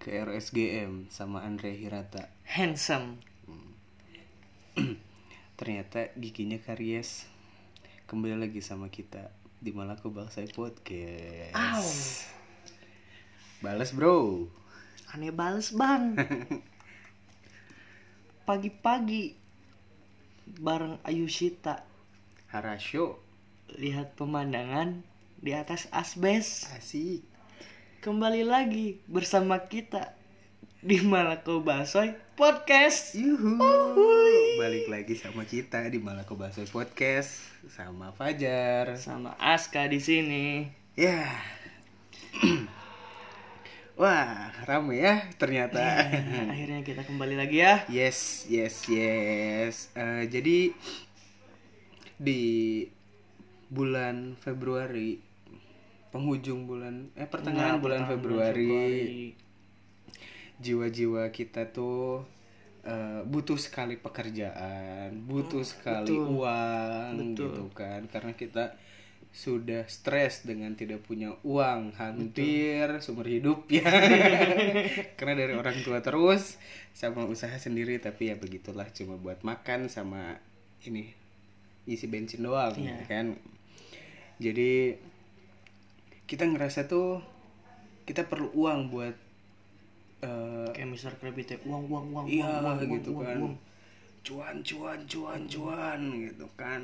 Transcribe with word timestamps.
ke 0.00 0.16
RSGM 0.16 1.12
sama 1.12 1.44
Andre 1.44 1.76
Hirata. 1.76 2.32
Handsome. 2.48 3.20
Ternyata 5.60 6.16
giginya 6.16 6.56
karies. 6.56 7.28
Kembali 8.08 8.40
lagi 8.40 8.64
sama 8.64 8.88
kita 8.88 9.28
di 9.60 9.76
Malako 9.76 10.08
Bangsai 10.08 10.48
Podcast. 10.56 11.52
Aw. 11.52 11.84
Bales 13.60 13.92
bro. 13.92 14.48
Aneh 15.12 15.36
bales 15.36 15.76
bang. 15.76 16.16
Pagi-pagi 18.48 19.36
bareng 20.48 20.96
Ayushita 21.04 21.84
Harasyo. 22.48 23.20
lihat 23.76 24.16
pemandangan 24.16 25.04
di 25.38 25.52
atas 25.52 25.92
asbes. 25.92 26.72
Asik. 26.72 27.29
Kembali 28.00 28.48
lagi 28.48 28.96
bersama 29.04 29.60
kita 29.60 30.16
di 30.80 31.04
Malako 31.04 31.60
Basoy 31.60 32.16
Podcast. 32.32 33.12
Yuhu. 33.12 33.60
Balik 34.56 34.88
lagi 34.88 35.12
sama 35.20 35.44
kita 35.44 35.84
di 35.92 36.00
Malako 36.00 36.32
Bangsai 36.32 36.64
Podcast 36.64 37.44
sama 37.68 38.16
Fajar. 38.16 38.96
Sama 38.96 39.36
Aska 39.36 39.84
di 39.84 40.00
sini. 40.00 40.64
Ya. 40.96 41.28
Wah, 44.00 44.48
rame 44.64 44.96
ya 44.96 45.28
ternyata. 45.36 46.08
Akhirnya 46.48 46.80
kita 46.80 47.04
kembali 47.04 47.36
lagi 47.36 47.60
ya. 47.60 47.84
Yes, 47.92 48.48
yes, 48.48 48.88
yes. 48.88 49.92
Eh, 49.92 50.24
jadi 50.24 50.72
di 52.16 52.40
bulan 53.68 54.40
Februari, 54.40 55.20
penghujung 56.10 56.66
bulan, 56.66 57.08
eh 57.14 57.24
pertengahan 57.24 57.78
Nah, 57.78 57.82
bulan 57.82 58.02
Februari, 58.04 59.32
jiwa-jiwa 60.58 61.30
kita 61.30 61.70
tuh 61.70 62.26
eh, 62.82 63.20
butuh 63.24 63.56
sekali 63.56 63.96
pekerjaan, 63.96 65.24
butuh 65.24 65.62
sekali 65.62 66.10
betul. 66.10 66.42
uang, 66.42 67.12
Betul. 67.16 67.48
gitu 67.48 67.64
kan? 67.72 68.00
Karena 68.06 68.32
kita 68.32 68.74
sudah 69.30 69.86
stres 69.86 70.42
dengan 70.42 70.74
tidak 70.74 71.06
punya 71.06 71.30
uang 71.46 71.94
hampir 71.94 72.90
seumur 72.98 73.30
hidup 73.30 73.62
ya 73.70 73.86
karena 75.14 75.34
dari 75.38 75.54
orang 75.54 75.78
tua 75.86 76.02
terus 76.02 76.58
sama 76.90 77.22
usaha 77.30 77.54
sendiri 77.54 78.02
tapi 78.02 78.26
ya 78.26 78.34
begitulah 78.34 78.90
cuma 78.90 79.14
buat 79.14 79.38
makan 79.46 79.86
sama 79.86 80.34
ini 80.82 81.14
isi 81.86 82.10
bensin 82.10 82.42
doang 82.42 82.74
Iya. 82.74 83.06
kan 83.06 83.38
jadi 84.42 84.98
kita 86.30 86.46
ngerasa 86.46 86.86
tuh 86.86 87.18
kita 88.06 88.22
perlu 88.24 88.54
uang 88.54 88.80
buat 88.88 89.16
eh, 90.22 90.68
Kayak 90.70 90.88
Mr. 90.88 91.12
Krabby 91.18 91.42
teh 91.42 91.58
uang 91.66 91.90
uang 91.90 92.06
uang 92.14 92.24
iya 92.30 92.62
uang, 92.62 92.78
uang, 92.78 92.90
gitu 92.94 93.10
uang, 93.12 93.26
kan 93.26 93.38
uang. 93.42 93.54
cuan 94.20 94.56
cuan 94.62 95.00
cuan 95.08 95.40
cuan 95.48 96.00
gitu 96.22 96.46
kan 96.54 96.82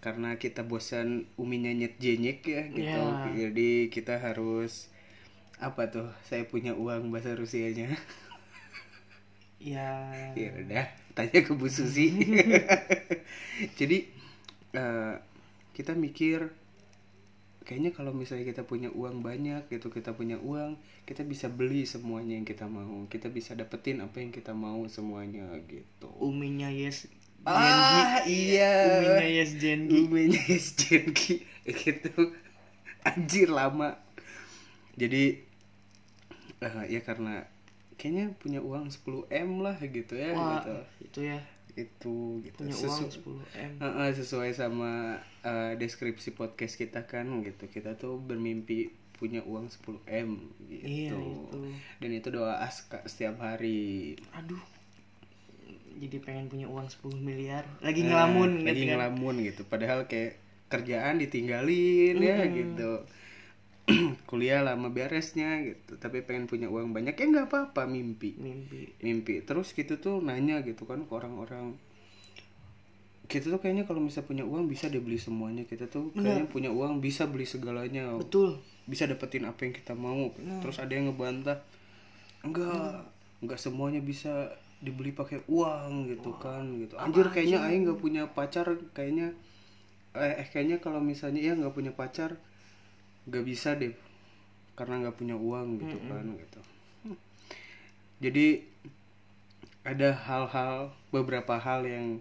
karena 0.00 0.32
kita 0.34 0.64
bosan 0.64 1.28
uminya 1.36 1.68
nyet 1.70 2.00
jenyek 2.00 2.40
ya 2.42 2.62
gitu 2.72 2.88
Iya. 2.88 3.46
jadi 3.46 3.70
kita 3.92 4.16
harus 4.16 4.88
apa 5.60 5.92
tuh 5.92 6.08
saya 6.24 6.48
punya 6.48 6.72
uang 6.72 7.12
bahasa 7.12 7.36
Rusianya 7.36 7.92
Ya. 9.60 9.92
ya 10.32 10.56
udah 10.56 10.88
tanya 11.12 11.44
ke 11.44 11.52
Bu 11.52 11.68
Susi 11.68 12.16
jadi 13.78 14.08
eh, 14.72 15.14
kita 15.76 15.92
mikir 15.92 16.48
kayaknya 17.70 17.94
kalau 17.94 18.10
misalnya 18.10 18.50
kita 18.50 18.66
punya 18.66 18.90
uang 18.90 19.22
banyak 19.22 19.70
gitu 19.70 19.94
kita 19.94 20.10
punya 20.18 20.34
uang 20.42 20.74
kita 21.06 21.22
bisa 21.22 21.46
beli 21.46 21.86
semuanya 21.86 22.34
yang 22.34 22.46
kita 22.46 22.66
mau. 22.66 23.06
Kita 23.06 23.30
bisa 23.30 23.54
dapetin 23.54 24.02
apa 24.02 24.18
yang 24.18 24.34
kita 24.34 24.50
mau 24.50 24.82
semuanya 24.90 25.46
gitu. 25.70 26.10
Uminya 26.18 26.66
yes. 26.66 27.06
ah 27.46 28.26
iya. 28.26 29.06
Uminya 29.06 29.26
yes 29.26 29.54
Gengi. 29.54 30.06
Uminya 30.06 30.42
yes 30.50 30.74
Genki 30.74 31.46
gitu. 31.86 32.34
Anjir 33.06 33.50
lama. 33.50 33.98
Jadi 34.98 35.46
eh, 36.58 36.74
ya 36.90 37.00
karena 37.06 37.46
kayaknya 37.94 38.34
punya 38.38 38.58
uang 38.62 38.90
10 38.90 39.30
m 39.30 39.50
lah 39.62 39.76
gitu 39.78 40.14
ya 40.18 40.34
Wah, 40.34 40.58
gitu. 40.58 40.74
itu 41.06 41.20
ya. 41.26 41.38
Itu 41.82 42.16
gitu 42.40 42.58
Punya 42.60 42.72
Sesu- 42.72 43.08
uang 43.26 43.40
10 43.46 43.58
M. 43.58 43.72
Sesuai 44.12 44.50
sama 44.52 44.92
eh, 45.40 45.72
deskripsi 45.74 46.32
podcast 46.32 46.74
kita 46.74 47.04
kan 47.04 47.24
gitu 47.40 47.64
kita 47.66 47.94
tuh 47.94 48.18
bermimpi 48.18 48.88
punya 49.12 49.40
uang 49.42 49.68
10 49.68 50.00
m 50.06 50.30
gitu 50.62 50.84
Iya, 50.84 51.12
itu. 51.12 51.60
dan 51.98 52.10
itu 52.10 52.28
doa 52.30 52.56
aska 52.58 53.04
setiap 53.04 53.36
hari 53.38 54.16
Aduh. 54.32 54.60
Jadi 55.92 56.16
pengen 56.18 56.48
punya 56.48 56.64
uang 56.64 56.88
10 56.88 57.12
miliar. 57.14 57.68
Lagi 57.78 58.00
Nah, 58.00 58.08
ngelamun 58.24 58.50
lagi 58.62 58.72
gitu 58.74 58.80
kan. 58.80 58.88
ngelamun 58.90 59.34
gitu 59.42 59.62
padahal 59.64 60.00
kayak 60.06 60.40
kerjaan 60.66 61.18
ditinggalin 61.18 62.16
ya 62.16 62.40
Hmm. 62.40 62.54
gitu 62.54 62.90
kuliah 64.30 64.62
lama 64.62 64.88
beresnya 64.88 65.60
gitu 65.66 65.98
tapi 65.98 66.22
pengen 66.22 66.46
punya 66.46 66.70
uang 66.70 66.94
banyak 66.94 67.14
ya 67.14 67.26
nggak 67.26 67.46
apa-apa 67.50 67.86
mimpi. 67.90 68.36
Mimpi. 68.38 68.94
mimpi. 69.02 69.42
Terus 69.42 69.74
gitu 69.74 69.98
tuh 69.98 70.22
nanya 70.22 70.62
gitu 70.62 70.86
kan 70.86 71.02
ke 71.04 71.12
orang-orang. 71.12 71.74
Kita 73.30 73.46
tuh 73.46 73.62
kayaknya 73.62 73.86
kalau 73.86 74.02
bisa 74.02 74.26
punya 74.26 74.42
uang 74.42 74.66
bisa 74.66 74.90
deh 74.90 74.98
beli 74.98 75.18
semuanya. 75.18 75.62
Kita 75.68 75.86
tuh 75.86 76.10
kayaknya 76.14 76.50
punya 76.50 76.70
uang 76.74 76.98
bisa 76.98 77.26
beli 77.30 77.46
segalanya. 77.46 78.16
Betul. 78.18 78.58
bisa 78.90 79.06
dapetin 79.06 79.46
apa 79.46 79.62
yang 79.62 79.74
kita 79.76 79.94
mau. 79.94 80.34
Terus 80.34 80.82
ada 80.82 80.90
yang 80.90 81.14
ngebantah 81.14 81.62
enggak 82.42 83.06
enggak 83.38 83.60
semuanya 83.60 84.00
bisa 84.02 84.50
dibeli 84.80 85.12
pakai 85.12 85.44
uang 85.44 86.08
gitu 86.08 86.32
kan 86.40 86.64
gitu. 86.80 86.96
anjir 86.96 87.28
kayaknya 87.28 87.60
aing 87.68 87.84
nggak 87.84 88.00
punya 88.00 88.24
pacar 88.32 88.64
kayaknya 88.96 89.36
eh, 90.16 90.40
eh, 90.40 90.48
kayaknya 90.48 90.80
kalau 90.80 91.04
misalnya 91.04 91.44
ya 91.44 91.52
nggak 91.52 91.76
punya 91.76 91.92
pacar 91.92 92.40
nggak 93.28 93.44
bisa 93.44 93.76
deh 93.76 93.92
karena 94.78 95.04
nggak 95.04 95.16
punya 95.18 95.36
uang 95.36 95.80
gitu 95.80 95.96
kan 96.08 96.24
gitu 96.36 96.60
Hmm. 97.00 97.16
jadi 98.20 98.60
ada 99.80 100.12
hal-hal 100.12 100.92
beberapa 101.08 101.56
hal 101.56 101.88
yang 101.88 102.20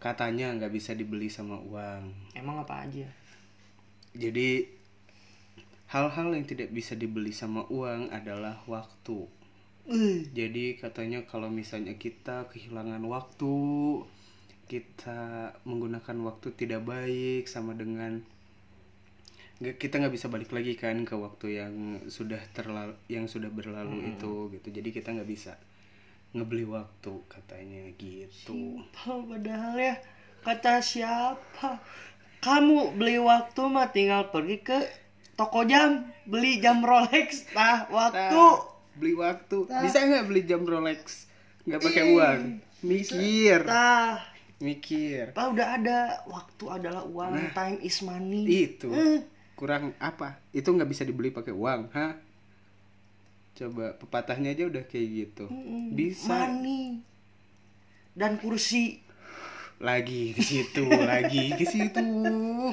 katanya 0.00 0.56
nggak 0.56 0.72
bisa 0.72 0.96
dibeli 0.96 1.28
sama 1.28 1.60
uang 1.60 2.12
Emang 2.32 2.64
apa 2.64 2.88
aja? 2.88 3.04
jadi 4.16 4.64
hal-hal 5.92 6.32
yang 6.32 6.48
tidak 6.48 6.72
bisa 6.72 6.96
dibeli 6.96 7.30
sama 7.30 7.62
uang 7.70 8.10
adalah 8.10 8.58
waktu. 8.66 9.28
Jadi 10.34 10.74
katanya 10.82 11.22
kalau 11.30 11.46
misalnya 11.46 11.94
kita 11.94 12.50
kehilangan 12.50 12.98
waktu, 13.06 13.54
kita 14.66 15.54
menggunakan 15.62 16.18
waktu 16.26 16.48
tidak 16.58 16.82
baik 16.82 17.46
sama 17.46 17.78
dengan 17.78 18.26
kita 19.56 19.96
nggak 20.04 20.12
bisa 20.12 20.28
balik 20.28 20.52
lagi 20.52 20.76
kan 20.76 21.08
ke 21.08 21.16
waktu 21.16 21.64
yang 21.64 21.74
sudah 22.12 22.40
terlalu 22.52 22.92
yang 23.08 23.24
sudah 23.24 23.48
berlalu 23.48 24.12
itu 24.12 24.52
gitu. 24.52 24.68
Jadi 24.68 24.88
kita 24.92 25.16
nggak 25.16 25.28
bisa 25.28 25.56
ngebeli 26.36 26.68
waktu 26.68 27.12
katanya 27.32 27.88
gitu. 27.96 28.84
Oh, 29.08 29.24
padahal 29.24 29.80
ya. 29.80 29.96
Kata 30.44 30.84
siapa? 30.84 31.80
Kamu 32.44 33.00
beli 33.00 33.16
waktu 33.16 33.62
mah 33.66 33.88
tinggal 33.90 34.28
pergi 34.28 34.60
ke 34.60 34.78
toko 35.40 35.64
jam, 35.64 36.04
beli 36.28 36.60
jam 36.60 36.84
Rolex. 36.84 37.48
Nah, 37.56 37.88
waktu. 37.88 38.36
Nah, 38.36 38.60
beli 39.00 39.16
waktu. 39.16 39.56
Bisa 39.66 40.04
nggak 40.04 40.24
beli 40.28 40.42
jam 40.44 40.62
Rolex? 40.68 41.26
Nggak 41.64 41.80
pakai 41.80 42.04
uang. 42.12 42.40
Mikir. 42.84 43.64
Tah, 43.64 44.20
mikir. 44.60 45.32
Pak 45.32 45.46
udah 45.48 45.68
ada. 45.80 46.00
Waktu 46.28 46.64
adalah 46.68 47.02
uang, 47.08 47.56
time 47.56 47.80
is 47.80 48.04
money. 48.04 48.44
itu. 48.44 48.92
Eh. 48.92 49.35
Kurang 49.56 49.90
apa 49.98 50.38
itu 50.52 50.64
nggak 50.64 50.86
bisa 50.86 51.02
dibeli 51.02 51.30
pakai 51.30 51.50
uang 51.50 51.90
ha 51.90 52.14
coba 53.56 53.96
pepatahnya 53.96 54.52
aja 54.52 54.68
udah 54.68 54.84
kayak 54.84 55.08
gitu 55.08 55.44
Mm-mm. 55.48 55.90
bisa 55.90 56.46
Money 56.46 57.00
dan 58.12 58.36
kursi. 58.36 59.00
lagi 59.76 60.32
di 60.32 60.40
situ 60.40 60.88
lagi 61.08 61.52
ke 61.52 61.64
situ 61.64 62.00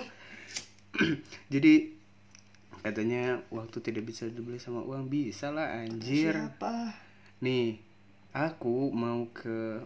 jadi 1.54 1.90
katanya 2.80 3.42
waktu 3.50 3.80
tidak 3.80 4.06
bisa 4.06 4.28
dibeli 4.28 4.56
sama 4.56 4.80
uang 4.80 5.08
bisa 5.08 5.50
lah 5.50 5.80
anjir 5.80 6.32
Siapa? 6.32 6.96
nih 7.40 7.76
aku 8.32 8.92
mau 8.92 9.28
ke 9.30 9.84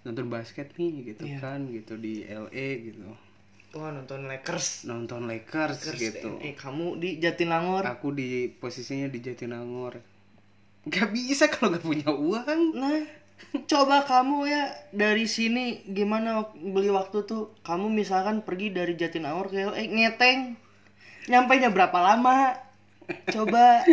nonton 0.00 0.28
basket 0.28 0.72
nih 0.76 1.08
gitu 1.08 1.24
Iya. 1.24 1.38
kan 1.40 1.60
gitu 1.68 1.96
di 1.96 2.24
LA 2.24 2.68
gitu 2.82 3.00
Wah 3.70 3.90
nonton 3.90 4.26
Lakers. 4.26 4.82
nonton 4.84 5.24
Lakers, 5.24 5.86
Lakers 5.86 6.00
gitu 6.00 6.30
Eh 6.40 6.54
kamu 6.54 6.98
di 6.98 7.16
Jatinangor. 7.16 7.86
aku 7.86 8.10
di 8.10 8.50
posisinya 8.50 9.06
di 9.06 9.18
Jatinangor 9.18 10.02
nggak 10.80 11.08
bisa 11.10 11.44
kalau 11.46 11.70
nggak 11.70 11.84
punya 11.84 12.08
uang 12.08 12.72
Nah, 12.72 13.04
coba 13.64 14.00
kamu 14.02 14.48
ya 14.48 14.64
dari 14.90 15.24
sini 15.24 15.84
gimana 15.86 16.40
beli 16.52 16.88
waktu 16.88 17.20
tuh? 17.22 17.52
Kamu 17.60 17.86
misalkan 17.86 18.40
pergi 18.40 18.72
dari 18.72 18.96
Jatinangor 18.96 19.48
ke 19.48 19.60
LA 19.60 19.86
ngeteng. 19.86 20.56
Nyampe 21.26 21.52
nya 21.56 21.68
berapa 21.68 21.94
lama? 21.94 22.56
Coba 23.28 23.84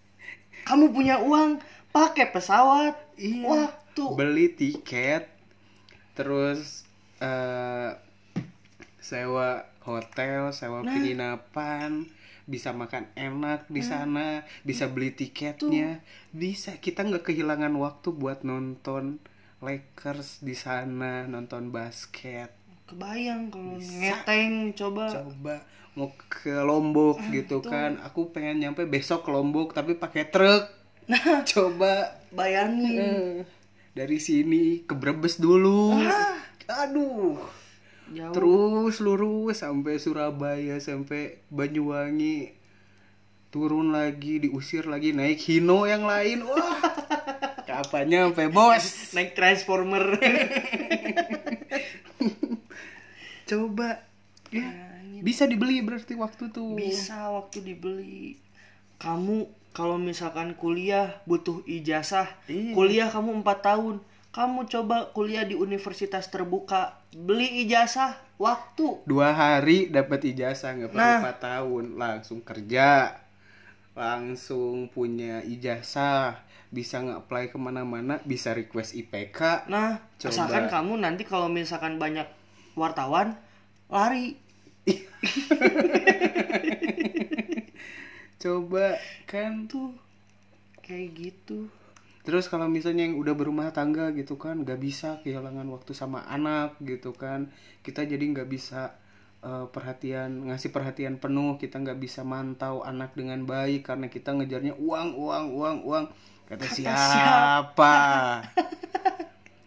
kamu 0.68 0.92
punya 0.92 1.18
uang 1.18 1.58
pakai 1.90 2.28
pesawat 2.28 2.92
Iya. 3.14 3.46
waktu 3.46 4.04
beli 4.12 4.50
tiket 4.50 5.30
terus 6.12 6.82
eh 7.18 7.94
sewa 9.04 9.68
hotel 9.84 10.48
sewa 10.56 10.80
penginapan 10.80 12.08
bisa 12.48 12.72
makan 12.72 13.08
enak 13.16 13.68
di 13.68 13.80
sana 13.84 14.44
bisa 14.64 14.88
beli 14.88 15.12
tiketnya. 15.12 16.00
Bisa. 16.32 16.76
Kita 16.80 17.04
nggak 17.04 17.28
kehilangan 17.28 17.72
waktu 17.76 18.12
buat 18.16 18.44
nonton 18.44 19.20
Lakers 19.64 20.44
di 20.44 20.52
sana 20.52 21.24
nonton 21.24 21.72
basket. 21.72 22.52
Kebayang 22.84 23.48
kalau 23.48 23.80
ngeteng 23.80 24.76
coba. 24.76 25.08
Coba. 25.08 25.56
Mau 25.96 26.12
ke 26.28 26.52
Lombok 26.52 27.20
gitu 27.32 27.64
kan. 27.64 27.96
Aku 28.04 28.28
pengen 28.28 28.60
nyampe 28.60 28.84
besok 28.84 29.24
ke 29.24 29.30
Lombok 29.32 29.72
tapi 29.72 29.96
pakai 29.96 30.28
truk. 30.28 30.68
Coba. 31.52 32.18
Bayangin. 32.32 32.96
Eh, 32.98 33.32
dari 33.94 34.18
sini 34.18 34.82
ke 34.82 34.96
Brebes 34.96 35.38
dulu. 35.38 35.92
Aduh. 36.66 37.63
Jauh 38.10 38.32
Terus 38.32 38.98
lurus 38.98 39.56
sampai 39.58 39.96
Surabaya 39.96 40.76
sampai 40.78 41.40
Banyuwangi. 41.48 42.52
Turun 43.48 43.90
lagi, 43.90 44.42
diusir 44.42 44.84
lagi 44.84 45.14
naik 45.14 45.38
Hino 45.40 45.86
yang 45.86 46.04
lain. 46.04 46.42
Wah. 46.42 46.82
Kapan 47.70 48.04
nyampe, 48.06 48.50
Bos? 48.50 49.14
naik 49.14 49.32
transformer 49.32 50.04
Coba. 53.44 54.00
Ya. 54.50 54.68
Bisa 55.24 55.48
dibeli 55.48 55.80
berarti 55.80 56.12
waktu 56.14 56.52
tuh. 56.52 56.76
bisa 56.76 57.32
waktu 57.32 57.64
dibeli 57.64 58.36
kamu 58.96 59.48
kalau 59.72 59.96
misalkan 59.96 60.52
kuliah 60.52 61.16
butuh 61.24 61.64
ijazah 61.64 62.28
Iya. 62.46 62.72
kuliah 62.72 63.08
kamu 63.08 63.40
4 63.40 63.58
tahun 63.58 63.94
kamu 64.34 64.66
coba 64.66 65.14
kuliah 65.14 65.46
di 65.46 65.54
universitas 65.54 66.26
terbuka 66.26 66.98
beli 67.14 67.62
ijazah 67.62 68.18
waktu. 68.34 69.06
Dua 69.06 69.30
hari 69.30 69.86
dapat 69.86 70.26
ijazah 70.26 70.74
nggak 70.74 70.90
perlu 70.90 70.98
Nah. 71.06 71.18
empat 71.22 71.38
tahun. 71.38 71.84
Langsung 71.94 72.42
kerja 72.42 73.14
langsung 73.94 74.90
punya 74.90 75.38
ijazah. 75.46 76.42
Bisa 76.74 76.98
nge-apply 76.98 77.54
ke 77.54 77.58
mana-mana 77.62 78.18
bisa 78.26 78.50
request 78.50 78.98
IPK 78.98 79.70
nah 79.70 80.02
Coba. 80.18 80.34
asalkan 80.34 80.66
kamu 80.66 80.98
nanti 80.98 81.22
kalau 81.22 81.46
misalkan 81.46 82.02
banyak 82.02 82.26
wartawan 82.74 83.38
lari. 83.86 84.34
Coba 88.42 88.98
kan 89.24 89.70
tuh 89.70 89.94
kayak 90.82 91.14
gitu 91.14 91.70
terus 92.24 92.48
kalau 92.48 92.72
misalnya 92.72 93.04
yang 93.04 93.20
udah 93.20 93.36
berumah 93.36 93.68
tangga 93.76 94.08
gitu 94.16 94.40
kan 94.40 94.64
nggak 94.64 94.80
bisa 94.80 95.20
kehilangan 95.20 95.68
waktu 95.68 95.92
sama 95.92 96.24
anak 96.24 96.80
gitu 96.80 97.12
kan 97.12 97.52
kita 97.84 98.08
jadi 98.08 98.24
nggak 98.24 98.48
bisa 98.48 98.96
eh, 99.44 99.68
perhatian 99.68 100.48
ngasih 100.48 100.72
perhatian 100.72 101.20
penuh 101.20 101.60
kita 101.60 101.76
nggak 101.76 102.00
bisa 102.00 102.24
mantau 102.24 102.80
anak 102.80 103.12
dengan 103.12 103.44
baik 103.44 103.84
karena 103.84 104.08
kita 104.08 104.32
ngejarnya 104.32 104.72
uang 104.80 105.08
uang 105.20 105.44
uang 105.52 105.76
uang. 105.84 106.04
Kata, 106.44 106.64
siapa? 106.68 107.96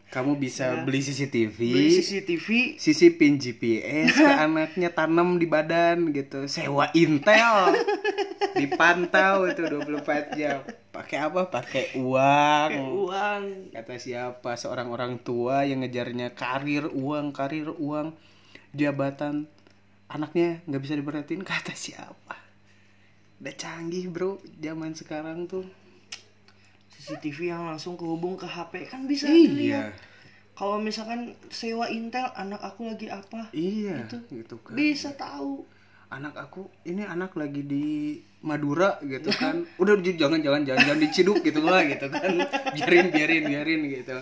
kamu 0.07 0.39
bisa 0.39 0.81
beli 0.81 1.03
CCTV 1.03 1.57
beli 1.59 1.89
CCTV 1.99 2.47
sisipin 2.81 3.37
GPS 3.37 4.17
ke 4.17 4.25
anaknya 4.25 4.89
tanam 4.89 5.37
di 5.37 5.45
badan 5.45 6.09
gitu. 6.09 6.49
Sewa 6.49 6.89
Intel. 6.97 7.77
Dipantau 8.57 9.45
itu 9.45 9.61
24 9.61 10.33
jam 10.33 10.65
pakai 10.97 11.17
apa? 11.21 11.41
Pakai 11.45 11.93
uang. 12.01 12.71
Uang. 13.05 13.43
Kata 13.69 13.95
siapa? 14.01 14.57
Seorang 14.57 14.89
orang 14.89 15.21
tua 15.21 15.61
yang 15.69 15.85
ngejarnya 15.85 16.33
karir 16.33 16.89
uang 16.89 17.29
karir 17.37 17.69
uang 17.77 18.17
jabatan. 18.73 19.45
Anaknya 20.09 20.65
nggak 20.65 20.81
bisa 20.81 20.97
diperhatiin 20.97 21.43
kata 21.45 21.77
siapa? 21.77 22.35
Udah 23.37 23.53
canggih 23.53 24.09
bro. 24.09 24.41
Zaman 24.57 24.97
sekarang 24.97 25.45
tuh. 25.45 25.67
CCTV 26.97 27.53
yang 27.53 27.63
langsung 27.69 27.93
kehubung 27.93 28.33
ke 28.35 28.49
HP 28.49 28.89
kan 28.89 29.05
bisa 29.05 29.29
iya. 29.29 29.37
dilihat. 29.37 29.93
Kalau 30.57 30.81
misalkan 30.81 31.37
sewa 31.53 31.85
Intel 31.93 32.25
anak 32.33 32.57
aku 32.65 32.89
lagi 32.89 33.13
apa? 33.13 33.53
Iya 33.53 34.09
gitu 34.09 34.57
kan. 34.65 34.73
Bisa 34.73 35.13
tahu 35.13 35.61
anak 36.07 36.39
aku 36.39 36.71
ini 36.87 37.03
anak 37.03 37.35
lagi 37.35 37.63
di 37.63 38.17
Madura 38.45 39.01
gitu 39.03 39.29
kan. 39.33 39.65
Udah 39.81 39.99
jangan 39.99 40.39
jangan 40.39 40.63
jangan 40.63 40.81
jangan 40.87 40.99
diciduk 41.03 41.39
gitu 41.43 41.59
lah 41.63 41.83
gitu 41.83 42.07
kan. 42.07 42.47
Biarin 42.75 43.07
biarin 43.11 43.43
biarin 43.49 43.81
gitu. 43.91 44.17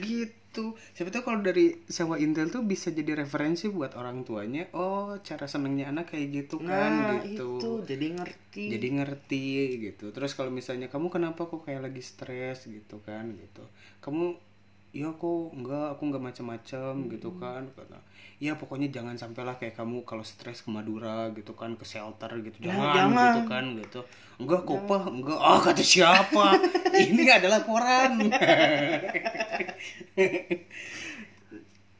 Gitu. 0.00 0.64
Siapa 0.94 1.10
tahu 1.14 1.22
kalau 1.22 1.40
dari 1.42 1.86
sewa 1.86 2.18
Intel 2.18 2.50
tuh 2.50 2.66
bisa 2.66 2.90
jadi 2.90 3.22
referensi 3.22 3.70
buat 3.70 3.94
orang 3.94 4.26
tuanya. 4.26 4.66
Oh 4.74 5.14
cara 5.22 5.46
senengnya 5.46 5.90
anak 5.90 6.14
kayak 6.14 6.26
gitu 6.46 6.58
kan 6.62 6.90
nah 6.90 7.22
gitu. 7.22 7.58
itu 7.58 7.70
jadi 7.86 8.06
ngerti. 8.18 8.64
Jadi 8.70 8.88
ngerti 8.98 9.46
gitu. 9.90 10.04
Terus 10.10 10.32
kalau 10.34 10.50
misalnya 10.50 10.90
kamu 10.90 11.10
kenapa 11.10 11.46
kok 11.46 11.66
kayak 11.66 11.90
lagi 11.90 12.02
stres? 12.02 12.66
gitu 12.66 13.02
kan 13.02 13.30
gitu. 13.34 13.62
Kamu 14.02 14.49
ya 14.90 15.06
kok 15.14 15.54
enggak 15.54 15.94
aku 15.94 16.02
enggak 16.10 16.24
macam-macam 16.30 16.92
gitu 17.10 17.30
kan. 17.38 17.62
Kata 17.74 17.98
ya 18.40 18.56
pokoknya 18.56 18.88
jangan 18.88 19.14
sampailah 19.20 19.60
kayak 19.60 19.76
kamu 19.76 20.02
kalau 20.08 20.24
stres 20.24 20.64
ke 20.64 20.70
Madura 20.72 21.28
gitu 21.36 21.52
kan 21.54 21.76
ke 21.76 21.84
shelter 21.84 22.30
gitu. 22.40 22.64
Jangan, 22.64 22.94
jangan. 22.96 23.34
gitu 23.36 23.42
kan 23.46 23.64
gitu. 23.78 24.00
Enggak 24.40 24.60
kok 24.64 24.80
Pak, 24.88 25.02
enggak. 25.12 25.38
Ah 25.38 25.58
kata 25.60 25.82
siapa? 25.84 26.44
Ini 27.10 27.24
adalah 27.30 27.60
koran. 27.62 28.12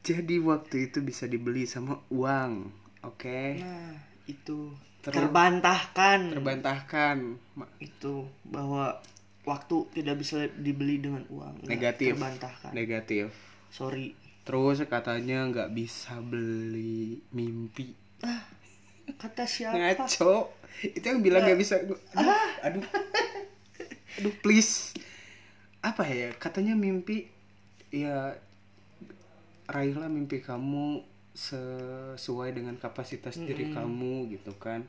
Jadi 0.01 0.35
waktu 0.41 0.89
itu 0.89 0.97
bisa 1.05 1.29
dibeli 1.29 1.69
sama 1.69 2.01
uang 2.09 2.73
oke? 3.05 3.41
Nah 3.61 3.93
itu. 4.25 4.73
Ter- 5.01 5.13
terbantahkan. 5.17 6.37
Terbantahkan. 6.37 7.17
Itu 7.81 8.29
bahwa 8.45 9.01
waktu 9.41 9.75
tidak 9.97 10.15
bisa 10.21 10.45
dibeli 10.53 11.01
dengan 11.01 11.25
uang 11.29 11.65
negatif. 11.65 12.13
terbantahkan. 12.13 12.71
Negatif. 12.73 13.33
Sorry. 13.73 14.13
Terus 14.45 14.81
katanya 14.85 15.45
nggak 15.49 15.69
bisa 15.73 16.17
beli 16.21 17.21
mimpi. 17.33 17.93
Ah 18.21 18.45
kata 19.17 19.43
siapa? 19.49 19.77
Ngaco. 19.77 20.53
Itu 20.81 21.05
yang 21.05 21.21
bilang 21.21 21.45
nggak 21.45 21.59
bisa 21.59 21.81
aduh, 21.81 21.99
aduh. 22.63 22.85
Aduh 24.19 24.33
please. 24.43 24.91
Apa 25.79 26.03
ya 26.03 26.35
katanya 26.35 26.75
mimpi 26.75 27.31
ya 27.89 28.35
raihlah 29.71 30.11
mimpi 30.11 30.43
kamu 30.43 30.99
sesuai 31.31 32.51
dengan 32.51 32.75
kapasitas 32.75 33.39
diri 33.39 33.71
kamu 33.71 34.35
gitu 34.35 34.51
kan 34.59 34.83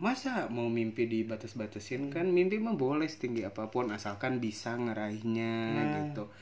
masa 0.00 0.48
mau 0.48 0.66
mimpi 0.66 1.04
dibatas-batasin? 1.04 2.08
Kan 2.08 2.32
mimpi 2.32 2.56
mah 2.56 2.72
boleh 2.72 3.04
setinggi 3.04 3.44
apa 3.44 3.68
pun 3.68 3.92
asalkan 3.92 4.40
bisa 4.40 4.72
ngeraihnya 4.74 5.54
gitu. 6.02 6.32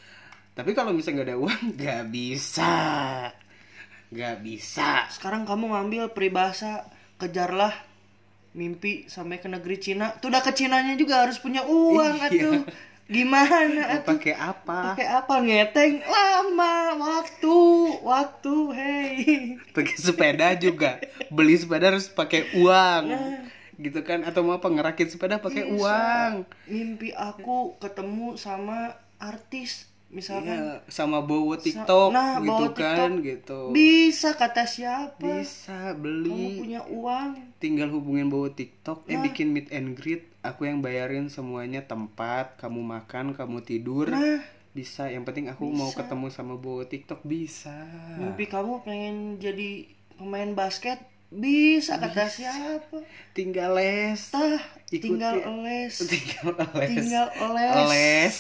Tapi 0.54 0.70
kalau 0.72 0.90
misalnya 0.90 1.22
nggak 1.22 1.28
ada 1.28 1.38
uang 1.38 1.62
nggak 1.76 2.02
bisa. 2.08 2.74
Nggak 4.08 4.36
bisa. 4.40 5.10
Sekarang 5.10 5.44
kamu 5.44 5.68
ngambil 5.68 6.02
peribahasa 6.10 6.86
kejarlah 7.18 7.74
mimpi 8.54 9.04
sampai 9.06 9.38
ke 9.38 9.46
negeri 9.46 9.76
Cina. 9.76 10.14
Tuh 10.16 10.30
udah 10.30 10.40
ke 10.40 10.50
Cinanya 10.50 10.94
juga 10.94 11.26
harus 11.26 11.38
punya 11.38 11.62
uang 11.62 12.16
Iya. 12.18 12.30
atuh. 12.30 12.62
Gimana 13.08 14.04
pakai 14.04 14.36
apa? 14.36 14.92
Pakai 14.92 15.08
apa? 15.08 15.34
Ngeteng. 15.40 16.04
Lama 16.04 16.97
waktu 18.08 18.54
hey. 18.72 19.12
Pakai 19.76 19.96
sepeda 20.00 20.56
juga. 20.56 20.96
Beli 21.28 21.60
sepeda 21.60 21.92
harus 21.92 22.08
pakai 22.08 22.48
uang. 22.56 23.04
Gitu 23.76 24.00
kan? 24.02 24.24
Atau 24.24 24.42
mau 24.42 24.56
apa 24.56 24.66
ngerakit 24.72 25.12
sepeda 25.12 25.38
pakai 25.38 25.68
uang. 25.68 26.48
Mimpi 26.66 27.12
aku 27.12 27.76
ketemu 27.78 28.40
sama 28.40 28.96
artis 29.20 29.86
misalkan. 30.08 30.56
Iya, 30.56 30.88
sama 30.88 31.20
bawa 31.20 31.60
TikTok 31.60 32.10
nah, 32.16 32.40
gitu 32.40 32.48
bawa 32.48 32.68
kan 32.72 33.20
TikTok. 33.20 33.28
gitu. 33.28 33.60
Bisa 33.76 34.32
kata 34.34 34.64
siapa? 34.64 35.20
Bisa 35.20 35.92
kamu 35.92 36.00
beli 36.00 36.64
punya 36.64 36.82
uang. 36.88 37.60
Tinggal 37.60 37.92
hubungin 37.92 38.32
bawa 38.32 38.48
TikTok 38.48 39.04
Nah. 39.04 39.12
eh 39.12 39.18
bikin 39.20 39.52
meet 39.52 39.68
and 39.68 39.94
greet. 39.94 40.32
Aku 40.40 40.64
yang 40.64 40.80
bayarin 40.80 41.28
semuanya 41.28 41.84
tempat 41.84 42.56
kamu 42.56 42.80
makan 42.80 43.36
kamu 43.36 43.60
tidur. 43.62 44.08
Nah 44.08 44.57
bisa 44.78 45.11
yang 45.11 45.26
penting 45.26 45.50
aku 45.50 45.66
mau 45.66 45.90
ketemu 45.90 46.30
sama 46.30 46.54
bawa 46.54 46.87
TikTok 46.87 47.26
bisa. 47.26 47.75
Mimpi 48.14 48.47
kamu 48.47 48.78
pengen 48.80 49.16
jadi 49.37 49.90
pemain 50.14 50.54
basket? 50.54 51.02
Bisa 51.28 51.99
kata 51.99 52.30
siapa? 52.30 53.02
Tinggal 53.35 53.75
les. 53.75 54.30
Tah 54.30 54.62
Ikuti. 54.88 55.12
tinggal 55.12 55.35
les. 55.61 55.92
Tinggal 56.08 56.54
les. 56.73 56.88
Tinggal 56.88 57.28
les. 57.50 57.75
Les. 57.85 58.37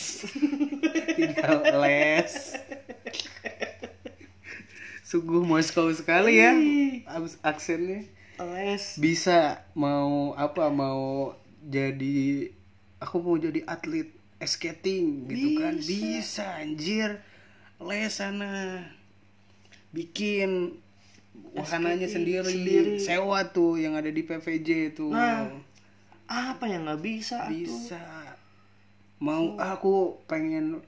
Tinggal 1.18 1.58
les. 1.76 2.32
Sungguh 5.02 5.42
Moskow 5.42 5.88
sekali 5.90 6.38
ya 6.38 6.52
abs- 7.08 7.40
aksennya. 7.42 8.06
Les. 8.38 8.94
Bisa 8.96 9.66
mau 9.74 10.32
apa 10.32 10.70
mau 10.70 11.34
jadi 11.60 12.52
aku 12.96 13.16
mau 13.18 13.34
jadi 13.34 13.64
atlet 13.64 14.08
skating 14.46 15.26
gitu 15.26 15.48
kan. 15.58 15.74
Bisa. 15.74 15.90
bisa 15.90 16.44
anjir. 16.62 17.10
Les 17.82 18.10
sana. 18.10 18.84
Bikin 19.90 20.78
wahananya 21.54 22.06
sendiri. 22.06 22.46
sendiri. 22.46 22.92
sewa 23.00 23.50
tuh 23.50 23.78
yang 23.78 23.98
ada 23.98 24.10
di 24.10 24.22
PVJ 24.22 24.94
tuh. 24.94 25.10
Nah, 25.14 25.50
apa 26.28 26.64
yang 26.68 26.86
nggak 26.86 27.02
bisa 27.02 27.48
tuh? 27.48 27.54
bisa. 27.54 28.02
Mau 29.18 29.58
aku 29.58 30.22
pengen 30.30 30.84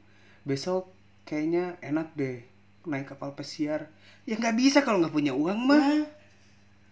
besok 0.46 0.92
kayaknya 1.26 1.78
enak 1.82 2.14
deh 2.14 2.42
naik 2.86 3.12
kapal 3.12 3.34
pesiar. 3.34 3.90
Ya 4.28 4.38
nggak 4.38 4.56
bisa 4.56 4.78
kalau 4.86 5.02
nggak 5.02 5.14
punya 5.14 5.32
uang 5.34 5.60
mah. 5.66 5.80
Nah, 5.80 6.04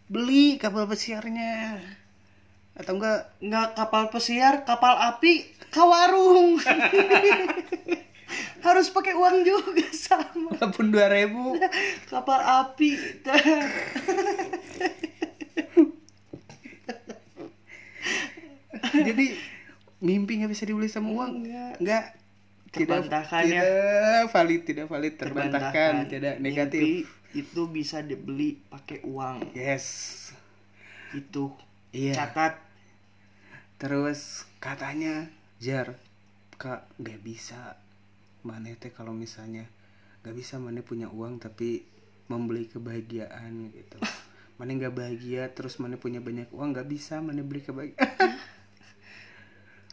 beli 0.08 0.56
kapal 0.56 0.88
pesiarnya. 0.88 1.78
Atau 2.78 2.98
enggak 2.98 3.34
nggak 3.42 3.68
kapal 3.74 4.10
pesiar, 4.10 4.62
kapal 4.64 4.96
api, 4.96 5.50
ke 5.68 5.82
warung. 5.82 6.56
Harus 8.66 8.92
pakai 8.92 9.14
uang 9.16 9.46
juga 9.46 9.88
sama. 9.94 10.52
walaupun 10.52 10.92
dua 10.92 11.08
ribu 11.08 11.56
Kapal 12.10 12.40
api. 12.44 12.92
jadi 19.08 19.26
mimpi 19.98 20.42
nggak 20.42 20.52
bisa 20.52 20.68
dibeli 20.68 20.88
sama 20.90 21.10
uang 21.10 21.32
nggak 21.80 22.04
tidak 22.70 23.08
ya. 23.42 23.42
tidak 23.42 24.26
valid 24.30 24.62
tidak 24.68 24.86
valid 24.86 25.14
terbantahkan 25.16 26.06
tidak 26.06 26.34
negatif 26.38 26.82
Mimpi 26.82 27.18
itu 27.36 27.68
bisa 27.68 28.00
dibeli 28.00 28.56
pakai 28.72 29.04
uang. 29.04 29.52
yes 29.52 30.16
Itu. 31.12 31.52
iya 31.92 32.16
Catat. 32.16 32.56
terus 33.76 34.48
katanya 34.60 35.28
jar 35.58 35.98
kak 36.58 36.86
nggak 36.98 37.18
bisa 37.22 37.78
mana 38.46 38.70
teh 38.78 38.94
kalau 38.94 39.10
misalnya 39.10 39.66
nggak 40.22 40.34
bisa 40.34 40.58
mana 40.58 40.82
punya 40.82 41.10
uang 41.10 41.42
tapi 41.42 41.82
membeli 42.30 42.70
kebahagiaan 42.70 43.70
gitu 43.74 43.98
mana 44.58 44.74
nggak 44.74 44.94
bahagia 44.94 45.50
terus 45.54 45.78
mana 45.82 45.98
punya 45.98 46.18
banyak 46.22 46.50
uang 46.50 46.74
nggak 46.74 46.88
bisa 46.90 47.18
mana 47.22 47.42
beli 47.42 47.62
kebahagiaan 47.62 48.38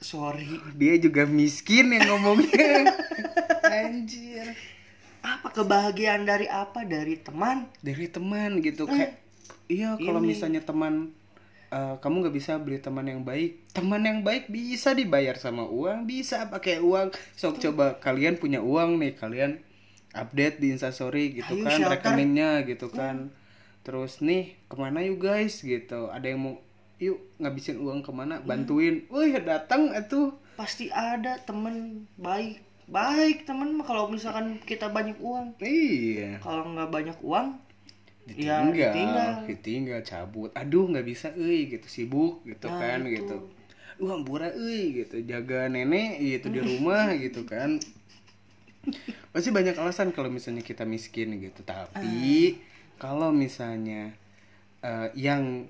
Sorry. 0.05 0.61
dia 0.77 1.01
juga 1.01 1.25
miskin 1.25 1.89
yang 1.89 2.21
ngomongnya 2.21 2.93
anjir 3.85 4.53
Apa 5.25 5.49
kebahagiaan 5.49 6.21
dari 6.21 6.45
apa? 6.45 6.85
Dari 6.85 7.17
teman? 7.17 7.65
dari 7.81 8.05
teman 8.05 8.61
gitu 8.61 8.85
kayak 8.85 9.17
iya 9.65 9.97
kalau 9.97 10.21
misalnya 10.21 10.61
teman 10.61 11.09
eh, 11.75 11.95
kamu 11.99 12.15
nggak 12.23 12.35
bisa 12.35 12.55
beli 12.55 12.79
teman 12.79 13.03
yang 13.03 13.27
baik. 13.27 13.67
Teman 13.75 13.99
yang 14.07 14.23
baik 14.23 14.47
bisa 14.47 14.95
dibayar 14.95 15.35
sama 15.35 15.67
uang 15.67 16.07
bisa 16.07 16.47
pakai 16.47 16.79
uang. 16.79 17.11
Sok 17.35 17.59
coba 17.59 17.99
kalian 17.99 18.39
punya 18.39 18.63
uang 18.63 18.95
nih 19.03 19.19
kalian 19.19 19.59
update 20.15 20.63
di 20.63 20.71
instastory 20.71 21.35
gitu 21.35 21.59
Ayo, 21.59 21.67
kan 21.67 21.75
shelter. 21.75 21.91
rekeningnya 21.99 22.63
gitu 22.63 22.87
kan. 22.87 23.35
Terus 23.83 24.23
nih 24.23 24.55
ke 24.71 24.75
mana 24.79 25.03
yuk 25.03 25.19
guys 25.19 25.59
gitu. 25.59 26.07
Ada 26.09 26.31
yang 26.31 26.39
mau 26.41 26.55
yuk 26.97 27.19
ngabisin 27.37 27.77
uang 27.83 27.99
ke 28.01 28.11
mana? 28.15 28.39
Bantuin. 28.39 29.03
Wih 29.11 29.35
datang 29.43 29.91
itu. 29.91 30.31
Pasti 30.55 30.87
ada 30.89 31.35
temen 31.43 32.07
baik. 32.15 32.63
Baik 32.87 33.49
temen 33.49 33.75
mah 33.75 33.85
kalau 33.85 34.07
misalkan 34.07 34.61
kita 34.63 34.87
banyak 34.93 35.17
uang. 35.19 35.57
iya. 35.59 36.37
Kalau 36.39 36.69
nggak 36.69 36.89
banyak 36.93 37.17
uang, 37.19 37.57
ya 38.25 38.61
ditinggal 38.65 38.73
ditinggal. 38.73 39.31
ditinggal 39.45 39.99
cabut. 40.01 40.49
Aduh 40.57 40.89
nggak 40.89 41.05
bisa 41.05 41.29
euy 41.37 41.69
gitu. 41.69 41.85
Sibuk 41.85 42.41
gitu 42.43 42.65
Nah, 42.67 42.79
kan 42.81 43.05
itu. 43.05 43.21
gitu. 43.21 43.37
Duh 43.95 44.11
ampura 44.11 44.49
euy 44.51 45.05
gitu. 45.05 45.21
Jaga 45.21 45.69
nenek 45.69 46.17
gitu 46.19 46.49
di 46.49 46.59
rumah 46.59 47.13
gitu 47.23 47.45
kan. 47.45 47.77
Pasti 49.33 49.49
banyak 49.49 49.75
alasan 49.77 50.13
kalau 50.13 50.29
misalnya 50.29 50.61
kita 50.61 50.85
miskin 50.85 51.37
gitu. 51.41 51.61
Tapi 51.65 52.57
kalau 52.97 53.29
misalnya 53.33 54.13
eh, 54.81 55.09
yang 55.17 55.69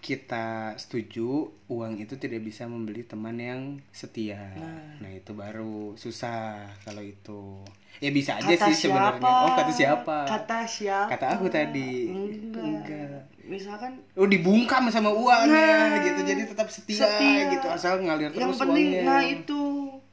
kita 0.00 0.80
setuju 0.80 1.52
uang 1.68 2.00
itu 2.00 2.16
tidak 2.16 2.40
bisa 2.40 2.64
membeli 2.64 3.04
teman 3.04 3.36
yang 3.36 3.62
setia. 3.92 4.56
Nah, 4.96 5.12
itu 5.12 5.36
baru 5.36 5.92
susah 5.94 6.72
kalau 6.82 7.04
itu 7.04 7.60
ya 7.98 8.10
bisa 8.10 8.38
aja 8.38 8.54
Kata 8.54 8.66
sih 8.70 8.86
sebenarnya 8.86 9.26
oh 9.26 9.52
kata 9.58 9.72
siapa 9.74 10.18
Kata 10.24 10.58
siapa? 10.64 11.10
Kata 11.10 11.26
aku 11.34 11.46
tadi. 11.50 12.08
Enggak. 12.08 12.62
Enggak. 12.62 13.22
Misalkan 13.44 13.98
Oh 14.14 14.30
dibungkam 14.30 14.86
sama 14.88 15.10
uangnya 15.10 15.66
Nah, 15.90 15.98
gitu 16.06 16.20
jadi 16.22 16.42
tetap 16.46 16.70
setia, 16.70 17.02
setia. 17.02 17.50
gitu 17.50 17.66
asal 17.66 17.98
ngalir 17.98 18.30
yang 18.30 18.54
terus 18.54 18.56
penting 18.56 18.86
uangnya. 18.94 19.04
nah 19.04 19.22
itu. 19.26 19.62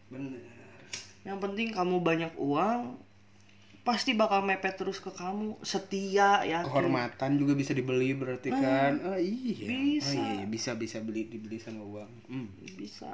Bener. 0.10 0.42
Yang 1.22 1.38
penting 1.44 1.68
kamu 1.70 1.96
banyak 2.02 2.34
uang, 2.40 2.98
pasti 3.84 4.16
bakal 4.16 4.42
mepet 4.42 4.76
terus 4.76 4.98
ke 4.98 5.12
kamu. 5.12 5.60
Setia 5.62 6.42
ya. 6.44 6.64
Kehormatan 6.64 7.36
juga 7.36 7.54
bisa 7.54 7.72
dibeli 7.72 8.12
berarti 8.12 8.50
kan? 8.50 9.00
Oh 9.06 9.20
iya. 9.20 9.68
Bisa. 9.70 10.18
Oh 10.18 10.24
iya. 10.34 10.44
bisa 10.44 10.72
bisa 10.76 10.98
beli 11.00 11.28
dibeli 11.28 11.60
sama 11.60 11.84
uang. 11.84 12.12
Hmm. 12.28 12.48
Bisa. 12.76 13.12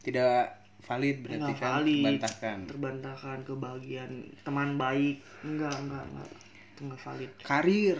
Tidak 0.00 0.69
valid 0.80 1.16
berarti 1.20 1.40
Nggak 1.40 1.56
kan? 1.56 1.64
valid. 1.72 1.96
Terbantahkan. 2.00 2.58
Terbantahkan 2.66 3.38
kebahagiaan 3.44 4.12
teman 4.40 4.70
baik. 4.74 5.16
Enggak, 5.40 5.74
enggak, 5.76 6.04
enggak. 6.06 6.30
Itu 6.70 6.80
enggak 6.82 7.00
valid. 7.02 7.30
Karir 7.40 7.98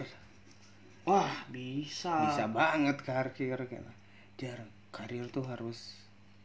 Wah, 1.00 1.32
bisa. 1.48 2.14
bisa 2.26 2.44
banget 2.46 2.96
karir 3.00 3.32
gitu. 3.60 3.92
Jar 4.36 4.60
karir 4.90 5.26
tuh 5.28 5.44
harus 5.44 5.96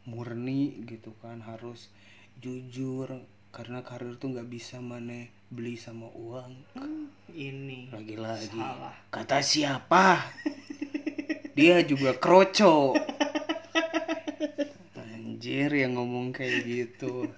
murni 0.04 0.86
gitu 0.86 1.10
kan 1.18 1.40
harus 1.40 1.90
jujur 2.36 3.10
karena 3.50 3.82
karir 3.82 4.14
tuh 4.14 4.30
nggak 4.30 4.46
bisa 4.46 4.78
mana 4.78 5.26
beli 5.48 5.74
sama 5.74 6.06
uang 6.12 6.52
Hmm, 6.74 7.08
ini. 7.28 7.90
lagi-lagi 7.90 8.52
Salah. 8.52 8.94
kata 9.08 9.40
siapa 9.40 10.20
dia 11.52 11.80
juga 11.82 12.14
kroco 12.14 12.94
anjir 15.36 15.68
yang 15.68 15.92
ngomong 15.92 16.32
kayak 16.32 16.64
gitu 16.64 17.28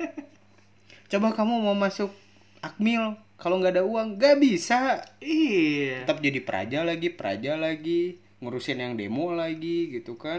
coba 1.11 1.35
kamu 1.35 1.59
mau 1.59 1.75
masuk 1.75 2.15
akmil 2.63 3.19
kalau 3.35 3.59
nggak 3.59 3.75
ada 3.75 3.83
uang 3.83 4.15
nggak 4.15 4.39
bisa 4.39 5.03
Iya. 5.19 6.07
tetap 6.07 6.23
jadi 6.23 6.39
praja 6.39 6.87
lagi 6.87 7.11
praja 7.11 7.59
lagi 7.59 8.23
ngurusin 8.39 8.79
yang 8.79 8.95
demo 8.95 9.35
lagi 9.35 9.91
gitu 9.91 10.15
kan 10.15 10.39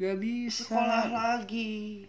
nggak 0.00 0.16
bisa 0.16 0.64
Sekolah 0.64 1.12
lagi. 1.12 2.08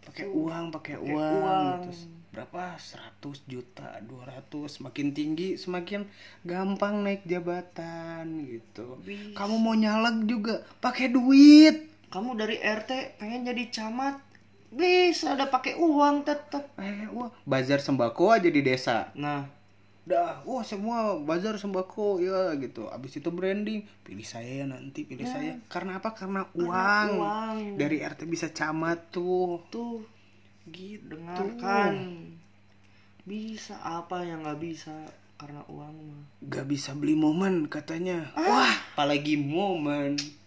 pakai 0.00 0.30
uang 0.30 0.70
pakai 0.70 0.94
uang, 0.96 1.42
uang. 1.42 1.76
Terus 1.84 2.00
berapa 2.30 2.78
100 2.78 3.18
juta 3.44 3.98
200 3.98 4.46
semakin 4.70 5.10
tinggi 5.10 5.58
semakin 5.58 6.06
gampang 6.46 7.02
naik 7.02 7.26
jabatan 7.26 8.46
gitu 8.46 8.94
Bisa. 9.02 9.34
kamu 9.34 9.58
mau 9.58 9.74
nyalek 9.74 10.22
juga 10.24 10.62
pakai 10.78 11.10
duit 11.10 11.89
Kamu 12.10 12.34
dari 12.34 12.58
RT 12.58 13.22
pengen 13.22 13.46
jadi 13.46 13.70
camat, 13.70 14.18
bisa 14.74 15.38
ada 15.38 15.46
pakai 15.46 15.78
uang 15.78 16.26
tetap. 16.26 16.74
eh 16.78 17.06
wah 17.10 17.30
bazar 17.46 17.78
sembako 17.78 18.34
aja 18.34 18.50
di 18.50 18.62
desa. 18.66 19.14
Nah, 19.14 19.46
dah 20.02 20.42
wah 20.42 20.66
semua 20.66 21.14
bazar 21.22 21.54
sembako 21.54 22.18
ya 22.18 22.54
gitu. 22.58 22.90
Abis 22.90 23.22
itu 23.22 23.30
branding. 23.30 23.86
Pilih 24.02 24.26
saya 24.26 24.62
ya 24.62 24.66
nanti 24.66 25.06
pilih 25.06 25.22
saya. 25.22 25.54
Karena 25.70 26.02
apa? 26.02 26.10
Karena 26.10 26.42
uang, 26.50 27.08
uang. 27.14 27.56
dari 27.78 28.02
RT 28.02 28.26
bisa 28.26 28.50
camat 28.50 29.14
tuh. 29.14 29.62
Tuh. 29.70 30.02
Gitu 30.66 31.14
dengarkan. 31.14 32.26
Bisa 33.22 33.78
apa 33.86 34.26
yang 34.26 34.42
nggak 34.42 34.58
bisa? 34.58 34.94
Karena 35.38 35.62
uang 35.70 35.94
mah. 35.94 36.22
Gak 36.52 36.66
bisa 36.68 36.92
beli 36.92 37.16
momen 37.16 37.64
katanya. 37.70 38.28
Wah, 38.36 38.76
apalagi 38.92 39.40
momen. 39.40 40.39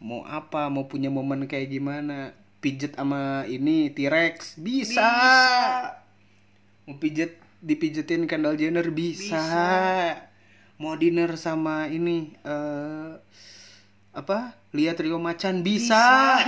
Mau 0.00 0.22
apa? 0.28 0.68
Mau 0.68 0.88
punya 0.90 1.08
momen 1.08 1.48
kayak 1.48 1.72
gimana? 1.72 2.36
Pijet 2.60 2.96
sama 2.96 3.44
ini 3.46 3.92
T-Rex 3.92 4.58
bisa. 4.60 5.08
Mau 6.84 6.96
pijet 6.98 7.36
dipijetin 7.62 8.28
Kendall 8.28 8.58
Jenner 8.60 8.88
bisa. 8.92 9.42
Mau 10.76 10.92
dinner 10.96 11.40
sama 11.40 11.88
ini 11.88 12.36
eh 12.44 13.16
apa? 14.16 14.56
Lihat 14.72 14.96
Rio 15.04 15.20
Macan 15.20 15.60
bisa. 15.60 16.40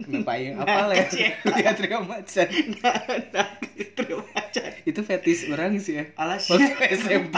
Kenapa 0.00 0.40
yang 0.40 0.64
apa 0.64 0.88
ya? 0.96 1.04
Lihat 1.60 1.76
Rio 1.84 2.00
Macan. 2.00 2.48
Terima 3.94 4.24
kasih. 4.32 4.88
Itu 4.88 5.00
fetish 5.04 5.52
orang 5.52 5.76
sih 5.76 6.00
ya. 6.00 6.04
Alas. 6.16 6.48
Waktu 6.48 6.96
SMP. 6.96 7.36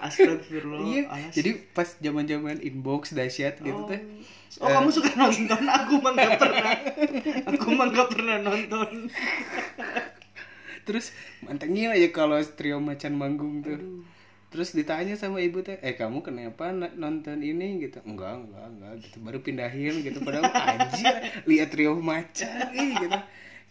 Astagfirullah. 0.00 0.84
Iya, 0.84 1.02
alas. 1.08 1.32
jadi 1.36 1.50
pas 1.76 1.88
zaman-zaman 2.00 2.60
inbox 2.60 3.12
dahsyat 3.12 3.60
gitu 3.60 3.84
oh. 3.84 3.88
teh. 3.88 4.00
Oh, 4.60 4.68
kamu 4.68 4.88
suka 4.92 5.12
nonton? 5.16 5.62
Aku 5.64 5.94
mah 6.02 6.12
nggak 6.16 6.32
pernah. 6.40 6.72
Aku 7.48 7.68
mah 7.76 7.86
nggak 7.92 8.08
pernah 8.12 8.36
nonton. 8.40 9.08
Terus 10.88 11.12
mantengin 11.44 11.92
aja 11.92 12.08
kalau 12.10 12.40
trio 12.42 12.80
macan 12.80 13.14
manggung 13.14 13.60
tuh. 13.62 14.04
Terus 14.50 14.74
ditanya 14.74 15.14
sama 15.14 15.38
ibu 15.38 15.62
teh 15.62 15.78
eh 15.78 15.94
kamu 15.94 16.26
kenapa 16.26 16.74
nonton 16.74 17.38
ini? 17.38 17.78
Gitu. 17.86 18.02
Enggak 18.02 18.42
enggak 18.42 18.66
enggak 18.66 18.92
gitu. 19.06 19.16
Baru 19.22 19.38
pindahin 19.40 20.02
gitu. 20.02 20.18
Padahal 20.20 20.50
anjir 20.50 21.14
lihat 21.46 21.70
Rio 21.72 21.94
Macan 21.96 22.74
ih 22.74 22.92
gitu. 22.98 23.18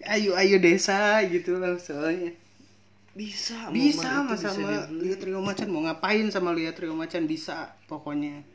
Ayo 0.07 0.31
ayo 0.39 0.55
desa 0.63 1.19
gitu 1.27 1.59
lah 1.59 1.75
soalnya. 1.75 2.31
Bisa 3.11 3.67
bisa 3.75 4.23
mas 4.23 4.39
sama 4.39 4.87
lihat 4.87 5.19
Rio 5.19 5.43
Macan. 5.43 5.67
Mau 5.67 5.83
ngapain 5.83 6.31
sama 6.31 6.55
lihat 6.55 6.79
Rio 6.79 6.95
Macan? 6.95 7.27
Bisa 7.27 7.75
pokoknya. 7.91 8.47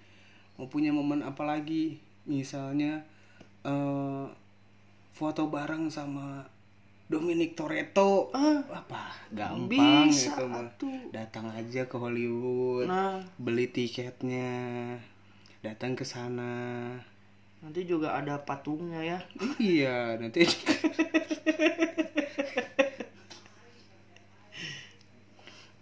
Mau 0.57 0.73
punya 0.73 0.89
momen 0.97 1.21
apa 1.21 1.45
lagi? 1.45 2.01
Misalnya 2.25 3.05
eh 3.69 4.27
foto 5.13 5.47
bareng 5.53 5.93
sama 5.93 6.49
Dominic 7.05 7.53
Toretto. 7.53 8.33
Ah, 8.33 8.65
apa? 8.73 9.13
Gampang 9.29 10.09
Bisa 10.09 10.33
gitu 10.33 10.49
mah. 10.49 10.73
datang 11.13 11.53
aja 11.53 11.85
ke 11.85 11.97
Hollywood 12.01 12.89
nah. 12.89 13.21
beli 13.37 13.69
tiketnya 13.69 14.97
datang 15.61 15.93
ke 15.97 16.05
sana. 16.09 16.97
Nanti 17.61 17.85
juga 17.85 18.17
ada 18.17 18.41
patungnya 18.41 19.05
ya. 19.05 19.19
Iya 19.61 20.17
nanti. 20.21 20.45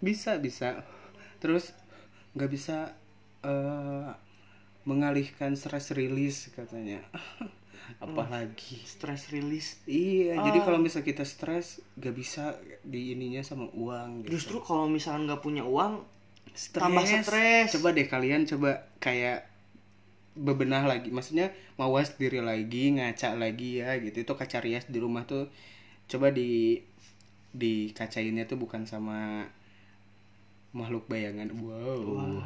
Bisa 0.03 0.35
bisa. 0.43 0.83
Terus 1.39 1.71
nggak 2.35 2.51
bisa 2.51 2.91
eh, 3.47 4.11
mengalihkan 4.83 5.55
stress 5.55 5.95
release 5.95 6.51
katanya 6.51 6.99
apalagi 7.99 8.79
stress 8.83 9.31
release. 9.31 9.79
Iya 9.87 10.39
jadi 10.43 10.59
kalau 10.63 10.79
misal 10.79 11.03
kita 11.03 11.23
stres 11.23 11.79
nggak 11.99 12.15
bisa 12.15 12.57
di 12.83 13.15
ininya 13.15 13.43
sama 13.43 13.67
uang 13.71 14.27
gitu. 14.27 14.39
justru 14.39 14.57
kalau 14.63 14.87
misalkan 14.87 15.27
nggak 15.27 15.41
punya 15.43 15.63
uang 15.63 16.03
Stres. 16.53 16.81
tambah 16.83 17.03
stres. 17.03 17.73
Coba 17.79 17.95
deh 17.95 18.05
kalian 18.05 18.45
coba 18.45 18.85
kayak 19.01 19.49
bebenah 20.37 20.85
lagi. 20.85 21.09
Maksudnya 21.09 21.53
mawas 21.77 22.13
diri 22.17 22.41
lagi 22.41 22.93
ngaca 22.93 23.37
lagi 23.37 23.81
ya 23.81 23.97
gitu. 24.01 24.21
Itu 24.21 24.33
kaca 24.37 24.61
rias 24.61 24.85
di 24.89 25.01
rumah 25.01 25.25
tuh 25.25 25.49
coba 26.09 26.29
di 26.29 26.81
dikacainnya 27.53 28.49
tuh 28.49 28.57
bukan 28.57 28.85
sama 28.89 29.49
makhluk 30.73 31.05
bayangan. 31.05 31.53
Wow, 31.53 32.41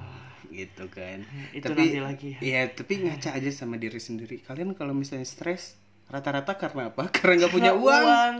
gitu 0.51 0.85
kan. 0.89 1.23
Itu 1.51 1.67
tapi 1.69 1.91
nanti 1.91 1.99
lagi. 1.99 2.29
ya. 2.37 2.39
iya 2.41 2.61
tapi 2.71 3.03
ngaca 3.03 3.35
aja 3.35 3.51
sama 3.51 3.75
diri 3.75 3.99
sendiri. 3.99 4.41
Kalian 4.43 4.73
kalau 4.77 4.93
misalnya 4.95 5.27
stres 5.27 5.75
rata-rata 6.07 6.55
karena 6.55 6.93
apa? 6.93 7.09
Karena 7.15 7.45
nggak 7.45 7.53
punya 7.53 7.71
Karena 7.75 7.83
uang. 7.83 8.35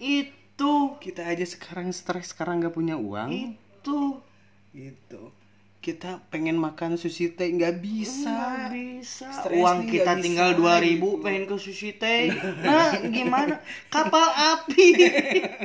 itu. 0.00 0.74
Kita 1.00 1.24
aja 1.24 1.46
sekarang 1.48 1.88
stres 1.96 2.36
sekarang 2.36 2.60
nggak 2.60 2.74
punya 2.76 3.00
uang. 3.00 3.28
Itu. 3.32 4.20
Gitu. 4.76 5.32
Kita 5.80 6.20
pengen 6.28 6.60
makan 6.60 7.00
sushi 7.00 7.32
teh 7.32 7.48
nggak 7.48 7.80
bisa. 7.80 8.28
Nggak 8.28 9.00
bisa. 9.00 9.26
Uang 9.48 9.88
kita 9.88 10.12
tinggal 10.20 10.52
2000 10.52 10.84
ribu 10.84 11.08
gitu. 11.16 11.24
pengen 11.24 11.44
ke 11.48 11.56
sushi 11.56 11.96
teh. 11.96 12.28
Nah 12.68 13.00
gimana? 13.00 13.64
Kapal 13.88 14.28
api. 14.28 14.88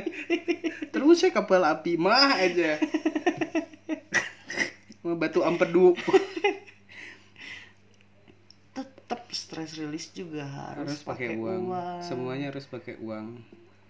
Terus 0.96 1.20
saya 1.20 1.36
kapal 1.36 1.60
api 1.60 2.00
mah 2.00 2.40
aja 2.40 2.80
batu 5.16 5.40
empedu 5.42 5.92
tetap 8.76 9.22
stress 9.32 9.72
release 9.78 10.12
juga 10.12 10.44
harus, 10.44 11.00
harus 11.00 11.02
pakai 11.02 11.36
uang. 11.38 11.72
semuanya 12.04 12.52
harus 12.52 12.66
pakai 12.68 13.00
uang. 13.00 13.40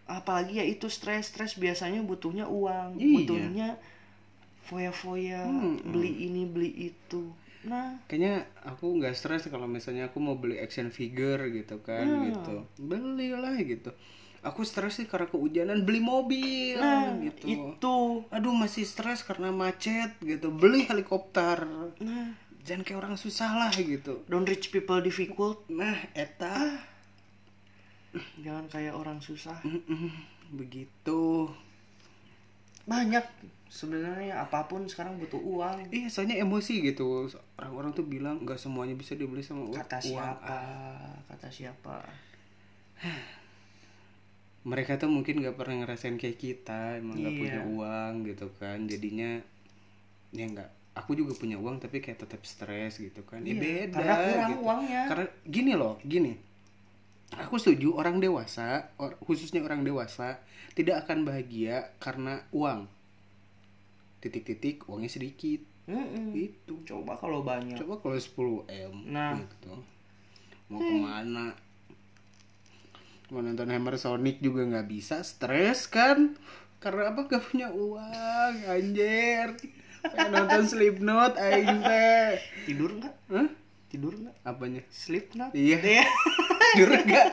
Apalagi 0.07 0.63
ya 0.63 0.67
itu 0.67 0.87
stres 0.87 1.35
stres 1.35 1.59
biasanya 1.59 1.99
butuhnya 2.07 2.47
uang. 2.47 3.01
Iya. 3.01 3.15
butuhnya 3.19 3.69
foya-foya 4.67 5.47
beli 5.83 6.31
ini 6.31 6.43
beli 6.47 6.71
itu. 6.95 7.35
Nah. 7.67 7.99
Kayaknya 8.07 8.47
aku 8.63 9.03
nggak 9.03 9.15
stres 9.19 9.51
kalau 9.51 9.67
misalnya 9.67 10.07
aku 10.07 10.23
mau 10.23 10.39
beli 10.39 10.63
action 10.63 10.95
figure 10.95 11.51
gitu 11.51 11.83
kan 11.83 12.07
Hmm. 12.07 12.25
gitu. 12.31 12.57
Belilah 12.79 13.59
gitu 13.59 13.91
aku 14.47 14.63
stres 14.63 15.03
sih 15.03 15.11
karena 15.11 15.27
kehujanan 15.27 15.83
beli 15.83 15.99
mobil 15.99 16.79
nah 16.79 17.13
gitu. 17.19 17.45
itu. 17.45 17.99
Aduh 18.31 18.55
masih 18.55 18.87
stres 18.87 19.27
karena 19.27 19.51
macet 19.51 20.15
gitu. 20.23 20.55
Beli 20.55 20.87
helikopter. 20.87 21.67
Nah. 22.01 22.31
Jangan 22.67 22.83
kayak 22.83 22.99
orang 22.99 23.15
susah 23.15 23.51
lah 23.55 23.73
gitu. 23.75 24.27
Don't 24.27 24.47
rich 24.47 24.71
people 24.71 24.99
difficult. 25.03 25.63
Nah 25.71 25.95
eta. 26.15 26.83
Jangan 28.43 28.67
kayak 28.71 28.95
orang 28.95 29.19
susah. 29.23 29.59
Begitu. 30.51 31.51
Banyak. 32.87 33.27
Sebenarnya 33.67 34.47
apa 34.47 34.71
pun 34.71 34.87
sekarang 34.87 35.19
butuh 35.19 35.43
uang. 35.43 35.91
Iya 35.91 36.07
soalnya 36.11 36.39
emosi 36.39 36.87
gitu. 36.87 37.27
Orang-orang 37.59 37.95
tuh 37.95 38.07
bilang 38.07 38.43
nggak 38.43 38.59
semuanya 38.59 38.95
bisa 38.95 39.19
dibeli 39.19 39.43
sama 39.43 39.67
uang 39.67 39.75
kata 39.75 39.99
Uang, 40.07 40.11
siapa? 40.11 40.59
Ah. 40.59 41.17
kata 41.27 41.49
siapa 41.51 41.97
mereka 44.67 44.99
tuh 44.99 45.07
mungkin 45.07 45.39
nggak 45.39 45.55
pernah 45.55 45.81
ngerasain 45.81 46.19
kayak 46.19 46.37
kita 46.37 46.99
emang 46.99 47.17
nggak 47.17 47.33
Iya. 47.33 47.41
punya 47.41 47.61
uang 47.69 48.13
gitu 48.25 48.47
kan 48.53 48.79
jadinya 48.85 49.31
ya 50.31 50.45
nggak 50.45 50.71
aku 50.93 51.15
juga 51.15 51.33
punya 51.33 51.55
uang 51.55 51.79
tapi 51.79 52.01
kayak 52.01 52.19
tetap 52.19 52.43
stres 52.43 52.99
gitu 52.99 53.23
kan 53.23 53.41
ya 53.41 53.53
Iya, 53.53 53.61
beda 53.87 53.95
karena 53.95 54.15
kurang 54.19 54.51
gitu. 54.51 54.63
uangnya. 54.63 55.03
karena 55.07 55.27
gini 55.45 55.73
loh 55.73 55.95
gini 56.03 56.33
aku 57.29 57.55
setuju 57.57 57.95
orang 57.95 58.19
dewasa 58.19 58.91
or- 58.97 59.19
khususnya 59.21 59.61
orang 59.61 59.83
dewasa 59.83 60.43
tidak 60.73 61.05
akan 61.05 61.23
bahagia 61.23 61.95
karena 61.99 62.43
uang 62.51 62.87
titik-titik 64.19 64.83
uangnya 64.87 65.11
sedikit 65.13 65.63
Mm-mm. 65.87 66.35
itu 66.35 66.75
coba 66.85 67.15
kalau 67.15 67.43
banyak 67.43 67.79
coba 67.79 67.95
kalau 68.01 68.19
10 68.19 68.67
m 68.67 68.95
Nah. 69.07 69.39
gitu 69.39 69.75
mau 70.67 70.83
ke 70.83 70.95
mana 70.97 71.55
mau 73.33 73.43
nonton 73.43 73.71
Hammer 73.71 73.99
Sonic 73.99 74.39
juga 74.39 74.63
nggak 74.67 74.87
bisa 74.87 75.23
stres 75.27 75.91
kan? 75.91 76.39
Karena 76.79 77.11
apa? 77.11 77.27
Gak 77.27 77.51
punya 77.51 77.75
uang 77.75 78.55
anjir. 78.69 79.59
Pengen 80.07 80.31
nonton 80.31 80.63
Slipknot 80.71 81.35
aing 81.35 81.83
teh. 81.83 82.39
Tidur 82.69 82.95
nggak? 82.95 83.15
Hah? 83.33 83.49
tidur 83.87 84.19
nggak? 84.19 84.35
Apanya? 84.45 84.83
Sleep 84.93 85.31
nggak 85.35 85.55
iya. 85.55 86.05
Tidur 86.77 86.93
enggak 86.93 87.33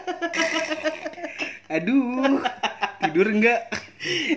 aduh 1.67 2.39
tidur 3.01 3.27
enggak 3.33 3.65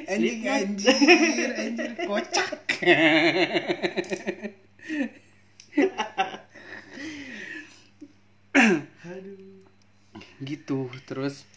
anjing 0.08 0.40
anjir 0.48 1.52
anjir 1.52 1.92
kocak 2.08 2.80
aduh 9.04 9.60
gitu 10.44 10.90
terus 11.08 11.48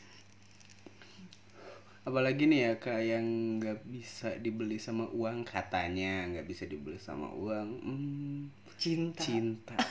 apalagi 2.08 2.50
nih 2.50 2.60
ya 2.66 2.74
kak 2.82 3.02
yang 3.06 3.26
nggak 3.62 3.86
bisa 3.86 4.34
dibeli 4.40 4.82
sama 4.82 5.06
uang 5.14 5.46
katanya 5.46 6.26
nggak 6.32 6.48
bisa 6.48 6.66
dibeli 6.66 6.98
sama 6.98 7.30
uang 7.36 7.70
hmm, 7.86 8.50
cinta. 8.80 9.22
cinta. 9.22 9.78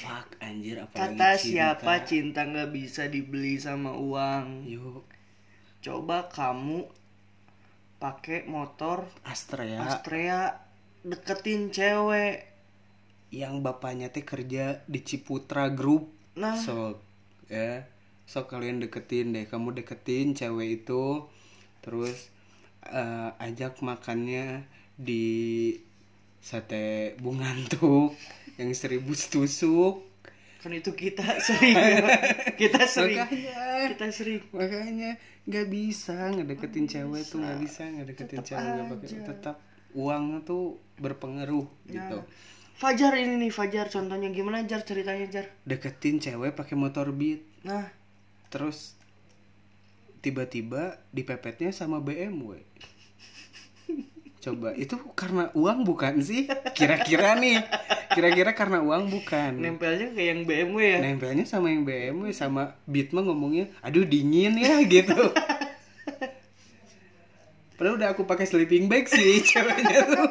Fuck 0.00 0.38
anjir 0.38 0.78
apalagi 0.86 1.18
kata 1.18 1.30
cinta. 1.34 1.42
siapa 1.42 1.94
cinta 2.06 2.40
nggak 2.46 2.70
bisa 2.70 3.10
dibeli 3.10 3.58
sama 3.58 3.96
uang? 3.96 4.70
Yuk. 4.70 5.02
Coba 5.82 6.30
kamu 6.30 6.86
pakai 8.00 8.48
motor 8.48 9.04
Astra 9.28 9.66
ya 9.66 9.84
Astrea 9.84 10.56
deketin 11.04 11.68
cewek 11.68 12.49
yang 13.30 13.62
bapaknya 13.62 14.10
teh 14.10 14.26
kerja 14.26 14.82
di 14.90 15.00
Ciputra 15.06 15.70
Group. 15.70 16.10
Nah. 16.38 16.58
Sok 16.58 16.98
ya 17.50 17.86
sok 18.26 18.54
kalian 18.54 18.82
deketin 18.82 19.34
deh. 19.34 19.46
Kamu 19.46 19.74
deketin 19.74 20.34
cewek 20.34 20.82
itu 20.82 21.26
terus 21.82 22.30
eh, 22.86 23.30
ajak 23.38 23.82
makannya 23.82 24.66
di 24.94 25.74
sate 26.40 27.16
bungantuk 27.18 28.14
yang 28.58 28.70
seribu 28.74 29.14
tusuk. 29.14 30.06
Kan 30.60 30.76
itu 30.76 30.92
kita 30.92 31.40
sering 31.40 31.74
kita 32.60 32.84
sering 32.84 33.16
makanya 33.24 33.56
kita 33.96 34.06
sering. 34.12 34.42
makanya 34.52 35.10
nggak 35.48 35.66
bisa 35.72 36.36
ngedeketin 36.36 36.86
cewek 36.86 37.22
tuh 37.24 37.40
nggak 37.40 37.58
bisa. 37.64 37.82
ngedeketin 37.88 38.38
Tetep 38.44 38.48
cewek 38.52 38.68
nggak 38.68 38.88
pakai 38.92 39.08
tetap 39.24 39.56
uang 39.96 40.44
tuh 40.46 40.78
berpengaruh 41.00 41.66
gitu. 41.88 42.18
Nah. 42.20 42.58
Fajar 42.80 43.12
ini 43.20 43.36
nih 43.36 43.52
Fajar 43.52 43.92
contohnya. 43.92 44.32
Gimana 44.32 44.64
Jar 44.64 44.80
ceritanya 44.88 45.28
Jar? 45.28 45.46
Deketin 45.68 46.16
cewek 46.16 46.56
pakai 46.56 46.80
motor 46.80 47.12
beat. 47.12 47.44
Nah. 47.60 47.92
Terus 48.48 48.96
tiba-tiba 50.24 50.96
dipepetnya 51.12 51.72
sama 51.76 52.00
BMW 52.00 52.60
coba 54.40 54.72
itu 54.72 54.96
karena 55.12 55.52
uang 55.52 55.84
bukan 55.84 56.24
sih? 56.24 56.48
Kira-kira 56.72 57.36
nih. 57.36 57.60
Kira-kira 58.16 58.56
karena 58.56 58.80
uang 58.80 59.12
bukan. 59.12 59.60
Nempelnya 59.60 60.16
kayak 60.16 60.28
yang 60.32 60.40
BMW 60.48 60.80
ya? 60.80 60.98
Nempelnya 61.04 61.44
sama 61.44 61.68
yang 61.68 61.84
BMW 61.84 62.32
sama 62.32 62.74
Beat 62.88 63.12
mah 63.12 63.22
ngomongnya 63.22 63.68
aduh 63.84 64.02
dingin 64.08 64.56
ya 64.56 64.80
gitu. 64.96 65.14
Padahal 67.76 67.96
udah 68.00 68.08
aku 68.16 68.24
pakai 68.24 68.48
sleeping 68.48 68.88
bag 68.88 69.08
sih 69.08 69.40
ceweknya 69.48 70.08
tuh 70.08 70.28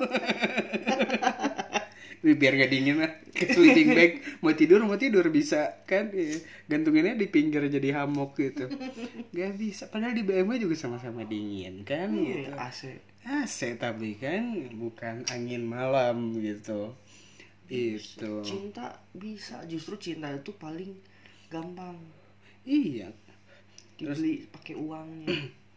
biar 2.22 2.54
gak 2.60 2.72
dingin 2.72 3.00
lah. 3.00 3.12
Ke 3.32 3.52
sleeping 3.52 3.96
bag. 3.96 4.12
Mau 4.44 4.52
tidur 4.56 4.84
mau 4.84 5.00
tidur. 5.00 5.26
Bisa 5.32 5.84
kan? 5.88 6.12
Iya. 6.12 6.44
gantunginnya 6.70 7.16
di 7.16 7.28
pinggir 7.32 7.66
jadi 7.68 8.04
hammock 8.04 8.36
gitu. 8.38 8.68
Gak 9.32 9.54
bisa. 9.56 9.88
Padahal 9.88 10.14
di 10.14 10.24
BMW 10.28 10.60
juga 10.60 10.76
sama-sama 10.76 11.24
dingin 11.24 11.88
kan? 11.88 12.12
Gitu. 12.12 12.50
Iya, 12.50 12.60
AC. 12.60 12.82
AC 13.24 13.58
tapi 13.80 14.16
kan 14.20 14.72
bukan 14.76 15.24
angin 15.32 15.64
malam 15.64 16.36
gitu. 16.40 16.96
Itu. 17.70 18.42
Cinta 18.44 18.98
bisa. 19.14 19.64
Justru 19.70 19.96
cinta 20.02 20.34
itu 20.34 20.52
paling 20.58 20.96
gampang. 21.48 21.96
Iya. 22.66 23.14
Dibeli 24.00 24.48
pakai 24.48 24.76
uangnya 24.80 25.28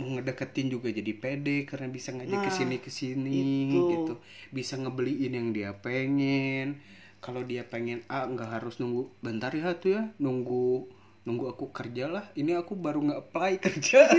mau 0.00 0.16
ngedeketin 0.16 0.72
juga 0.72 0.88
jadi 0.88 1.12
pede 1.12 1.68
karena 1.68 1.86
bisa 1.86 2.10
ngajak 2.10 2.32
Nah, 2.32 2.44
ke 2.44 2.50
sini 2.50 2.76
ke 2.80 2.88
sini 2.88 3.36
itu. 3.68 3.80
gitu. 3.92 4.14
Bisa 4.48 4.80
ngebeliin 4.80 5.36
yang 5.36 5.48
dia 5.52 5.76
pengen. 5.76 6.80
Kalau 7.20 7.44
dia 7.44 7.68
pengen 7.68 8.00
A 8.08 8.24
nggak 8.24 8.48
harus 8.56 8.80
nunggu 8.80 9.12
bentar 9.20 9.52
ya 9.52 9.76
tuh 9.76 9.92
ya 9.92 10.02
nunggu 10.16 10.88
nunggu 11.22 11.52
aku 11.52 11.68
kerja 11.68 12.08
lah. 12.08 12.24
Ini 12.32 12.56
aku 12.56 12.72
baru 12.74 13.04
nggak 13.04 13.20
apply 13.28 13.52
kerja. 13.60 14.08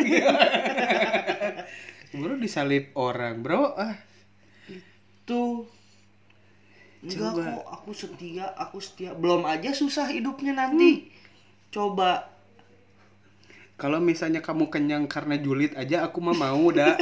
Baru 2.11 2.35
disalip 2.35 2.91
orang 2.93 3.39
bro. 3.39 3.71
Ah. 3.73 3.95
Tuh 5.23 5.63
enggak 7.01 7.33
Coba. 7.33 7.41
kok 7.57 7.67
aku 7.71 7.91
setia 7.95 8.45
aku 8.53 8.77
setia. 8.77 9.15
Belum 9.15 9.47
aja 9.47 9.71
susah 9.71 10.05
hidupnya 10.05 10.53
nanti. 10.53 11.07
Coba 11.71 12.30
kalau 13.81 13.97
misalnya 13.97 14.45
kamu 14.45 14.69
kenyang 14.69 15.09
karena 15.09 15.41
julid 15.41 15.73
aja 15.73 16.05
aku 16.05 16.21
mah 16.21 16.37
mau 16.37 16.69
dah 16.69 17.01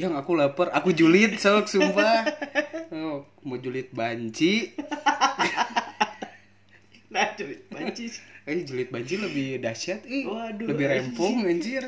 yang 0.00 0.16
aku 0.16 0.32
lapar 0.32 0.72
aku 0.72 0.96
julid 0.96 1.36
sok 1.36 1.68
sumpah 1.68 2.24
oh, 2.96 3.28
mau 3.44 3.60
julid 3.60 3.92
banci 3.92 4.72
nah 7.12 7.36
cuy 7.36 7.60
bancis 7.68 8.24
Eh 8.48 8.64
julid 8.64 8.88
banci 8.88 9.20
lebih 9.20 9.60
dahsyat 9.60 10.08
ih. 10.08 10.24
Waduh, 10.24 10.72
lebih 10.72 10.88
rempong 10.88 11.44
anjir. 11.44 11.84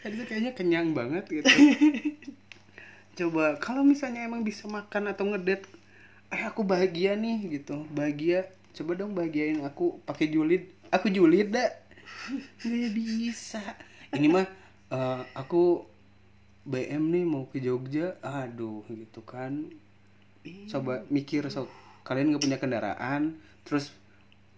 Tadi 0.00 0.16
tuh 0.16 0.24
kayaknya 0.24 0.56
kenyang 0.56 0.96
banget 0.96 1.28
gitu. 1.28 1.44
Coba 3.20 3.60
kalau 3.60 3.84
misalnya 3.84 4.24
emang 4.24 4.40
bisa 4.40 4.64
makan 4.64 5.12
atau 5.12 5.28
ngedet 5.28 5.68
eh 6.32 6.42
aku 6.48 6.64
bahagia 6.64 7.20
nih 7.20 7.60
gitu. 7.60 7.84
Bahagia. 7.92 8.48
Coba 8.72 8.96
dong 8.96 9.12
bahagiain 9.12 9.60
aku 9.60 10.00
pakai 10.08 10.32
julid. 10.32 10.72
Aku 10.88 11.12
julid 11.12 11.52
dah. 11.52 11.68
Nggak 12.64 12.92
bisa. 12.94 13.62
Ini 14.14 14.26
mah 14.30 14.46
eh, 14.90 15.20
aku 15.34 15.84
BM 16.66 17.10
nih 17.10 17.24
mau 17.24 17.48
ke 17.48 17.58
Jogja. 17.62 18.18
Aduh 18.20 18.84
gitu 18.90 19.22
kan. 19.24 19.68
Coba 20.68 21.04
mikir 21.12 21.46
sok 21.52 21.68
kalian 22.00 22.32
nggak 22.32 22.42
punya 22.42 22.58
kendaraan 22.58 23.36
terus 23.62 23.92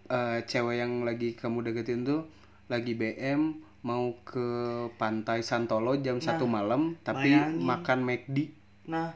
eh, 0.08 0.40
cewek 0.46 0.78
yang 0.78 1.02
lagi 1.02 1.34
kamu 1.34 1.66
deketin 1.66 2.06
tuh 2.06 2.30
lagi 2.70 2.94
BM 2.94 3.60
mau 3.82 4.14
ke 4.22 4.46
pantai 4.94 5.42
Santolo 5.42 5.98
jam 5.98 6.22
satu 6.22 6.46
malam 6.46 6.94
tapi 7.02 7.34
bayangin. 7.34 7.66
makan 7.66 7.98
McD 8.06 8.38
nah. 8.86 9.10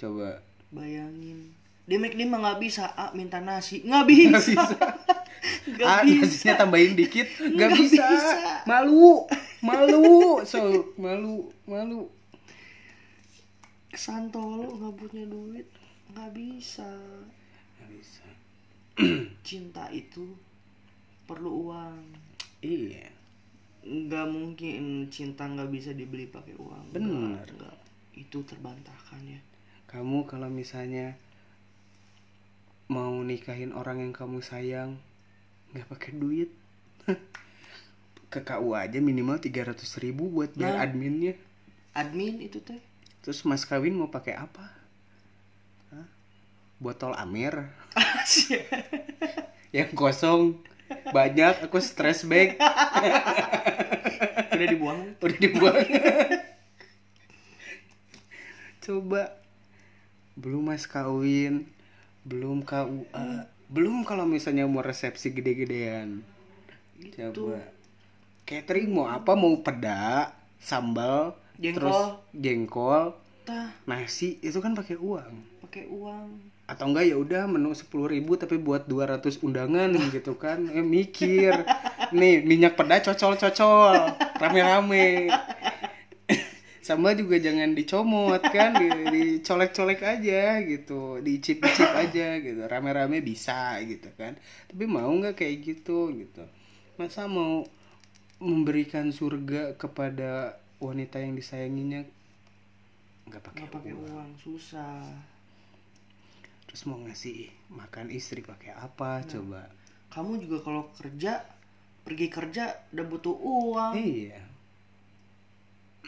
Coba. 0.00 0.40
Bayangin. 0.72 1.52
Di 1.84 2.00
McD 2.00 2.24
mah 2.24 2.40
nggak 2.40 2.58
bisa 2.64 2.88
ah 2.96 3.12
minta 3.12 3.36
nasi. 3.44 3.84
Nggak 3.84 4.04
bisa 4.08 4.64
nggak 5.70 5.86
ah 5.86 6.02
bisa. 6.04 6.22
nasinya 6.26 6.54
tambahin 6.58 6.92
dikit. 6.94 7.28
Nggak 7.38 7.50
Nggak 7.54 7.70
bisa. 7.78 8.04
bisa. 8.06 8.38
malu. 8.66 9.24
Malu. 9.60 10.40
So 10.46 10.94
malu. 10.96 11.48
Malu. 11.64 12.08
Santolo 13.90 14.70
nggak 14.78 14.94
punya 14.96 15.24
duit. 15.26 15.66
Nggak 16.14 16.30
bisa. 16.32 16.88
Nggak 17.78 17.88
bisa. 17.90 18.26
Cinta 19.46 19.90
itu 19.90 20.24
perlu 21.26 21.70
uang. 21.70 21.98
Iya. 22.62 23.08
Nggak 23.80 24.26
mungkin 24.28 25.08
cinta 25.08 25.48
nggak 25.48 25.72
bisa 25.72 25.90
dibeli 25.96 26.28
pakai 26.28 26.52
uang. 26.60 26.92
Nggak, 26.92 27.48
nggak. 27.56 27.76
itu 28.12 28.44
terbantahkan 28.44 29.22
ya. 29.24 29.40
Kamu 29.88 30.28
kalau 30.28 30.52
misalnya 30.52 31.16
mau 32.90 33.14
nikahin 33.22 33.70
orang 33.72 34.02
yang 34.02 34.12
kamu 34.12 34.42
sayang 34.42 34.98
nggak 35.72 35.88
pakai 35.88 36.10
duit. 36.14 36.50
Ke 38.32 38.40
KU 38.46 38.78
aja 38.78 38.98
minimal 39.02 39.42
300 39.42 39.74
ribu 39.98 40.30
buat 40.30 40.54
bayar 40.54 40.78
Nah. 40.78 40.86
adminnya. 40.86 41.34
Admin 41.90 42.38
itu 42.38 42.62
teh? 42.62 42.78
Terus 43.20 43.42
mas 43.42 43.66
kawin 43.66 43.98
mau 43.98 44.06
pakai 44.06 44.38
apa? 44.38 44.64
Hah? 45.90 46.06
botol 46.78 47.12
amer. 47.18 47.74
Yang 49.76 49.90
kosong. 49.92 50.62
Banyak 51.10 51.66
aku 51.66 51.78
stress 51.82 52.22
bag. 52.22 52.54
Udah 54.50 54.66
dibuang? 54.66 55.00
Udah 55.18 55.38
dibuang. 55.38 55.86
Coba. 58.80 59.38
Belum 60.34 60.70
mas 60.70 60.86
kawin. 60.86 61.66
Belum 62.22 62.62
KUA 62.62 63.46
belum 63.70 64.02
kalau 64.02 64.26
misalnya 64.26 64.66
mau 64.66 64.82
resepsi 64.82 65.30
gede-gedean. 65.30 66.26
Coba. 67.14 67.62
Catering 68.42 68.90
mau 68.90 69.06
apa? 69.06 69.38
Mau 69.38 69.62
peda 69.62 70.34
sambal 70.58 71.38
Jengkol. 71.56 71.78
terus 71.80 71.98
jengkol 72.36 73.16
tah. 73.48 73.72
nasi 73.86 74.42
itu 74.42 74.58
kan 74.58 74.74
pakai 74.74 74.98
uang. 74.98 75.62
Pakai 75.62 75.86
uang. 75.86 76.28
Atau 76.66 76.90
enggak 76.90 77.06
ya 77.06 77.16
udah 77.16 77.46
menu 77.46 77.70
sepuluh 77.72 78.10
ribu 78.10 78.34
tapi 78.34 78.58
buat 78.58 78.90
200 78.90 79.38
undangan 79.46 79.90
gitu 80.14 80.34
kan. 80.34 80.66
Eh, 80.66 80.82
mikir. 80.82 81.54
Nih 82.18 82.42
minyak 82.42 82.74
peda 82.74 82.98
cocol 83.06 83.38
cocol 83.38 83.94
rame 84.42 84.60
rame 84.66 85.06
sama 86.90 87.14
juga 87.14 87.38
jangan 87.38 87.70
dicomot 87.70 88.42
kan 88.50 88.74
di- 88.74 89.06
dicolek-colek 89.14 90.02
aja 90.02 90.58
gitu 90.66 91.22
dicip-cip 91.22 91.86
aja 91.86 92.42
gitu. 92.42 92.66
Rame-rame 92.66 93.22
bisa 93.22 93.78
gitu 93.86 94.10
kan. 94.18 94.34
Tapi 94.66 94.90
mau 94.90 95.06
nggak 95.06 95.38
kayak 95.38 95.56
gitu 95.62 96.10
gitu. 96.18 96.42
Masa 96.98 97.30
mau 97.30 97.62
memberikan 98.42 99.14
surga 99.14 99.78
kepada 99.78 100.58
wanita 100.82 101.22
yang 101.22 101.38
disayanginya? 101.38 102.02
Nggak 103.30 103.42
pakai 103.70 103.94
uang. 103.94 104.10
uang 104.10 104.30
susah. 104.42 105.06
Terus 106.66 106.82
mau 106.90 106.98
ngasih 107.06 107.54
makan 107.70 108.10
istri 108.10 108.42
pakai 108.42 108.74
apa 108.74 109.22
coba? 109.30 109.70
kamu 110.10 110.42
juga 110.42 110.58
kalau 110.66 110.90
kerja 110.98 111.38
pergi 112.02 112.26
kerja 112.26 112.82
udah 112.90 113.06
butuh 113.06 113.36
uang. 113.38 113.94
Iya 113.94 114.49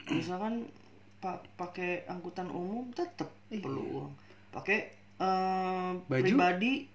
misalkan 0.09 0.67
pa- 1.19 1.43
pakai 1.55 2.03
angkutan 2.07 2.51
umum 2.51 2.91
tetap 2.91 3.31
Iya. 3.47 3.63
perlu 3.63 3.83
uang. 3.95 4.13
Pakai 4.51 4.79
eh, 5.23 5.91
Baju? 6.11 6.23
pribadi. 6.25 6.91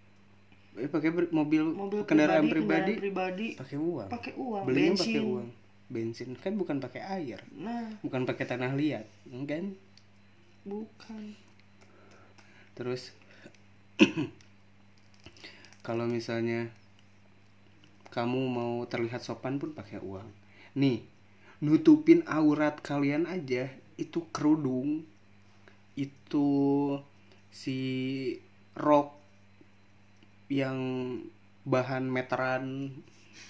Eh, 0.78 0.89
pakai 0.91 1.10
mobil, 1.32 1.63
mobil 1.63 2.06
kendaraan 2.06 2.46
pribadi, 2.46 2.54
pribadi 2.54 2.93
kendaraan 2.93 3.02
pribadi? 3.02 3.48
pakai 3.56 3.78
uang. 3.80 4.08
Pakai 4.12 4.34
uang 4.38 4.63
belinya 4.67 4.93
bensin. 4.93 5.06
pakai 5.08 5.24
uang. 5.24 5.48
Bensin 5.88 6.30
kan 6.36 6.54
bukan 6.60 6.78
pakai 6.84 7.02
air. 7.02 7.39
Nah. 7.56 7.88
Bukan 8.04 8.28
pakai 8.28 8.46
tanah 8.46 8.76
liat 8.76 9.08
kan 9.48 9.65
bukan. 10.67 11.24
Terus 12.76 13.15
kalau 15.88 16.06
misalnya 16.06 16.67
kamu 18.12 18.41
mau 18.50 18.84
terlihat 18.86 19.24
sopan 19.24 19.58
pun 19.58 19.72
pakai 19.72 20.04
uang. 20.04 20.28
Nih 20.76 21.08
nutupin 21.58 22.22
aurat 22.30 22.78
kalian 22.86 23.26
aja 23.26 23.70
itu 23.98 24.30
kerudung 24.30 25.02
itu 25.98 26.50
si 27.50 27.80
rok 28.78 29.17
yang 30.54 30.78
bahan 31.65 32.06
meteran 32.06 32.93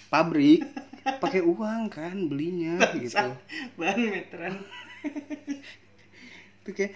pabrik 0.08 0.63
pakai 1.24 1.43
uang 1.43 1.91
kan 1.91 2.15
belinya 2.32 2.80
gitu. 2.96 3.36
bahan 3.80 4.00
meteran. 4.08 4.56
Itu 6.63 6.72
kayak 6.72 6.96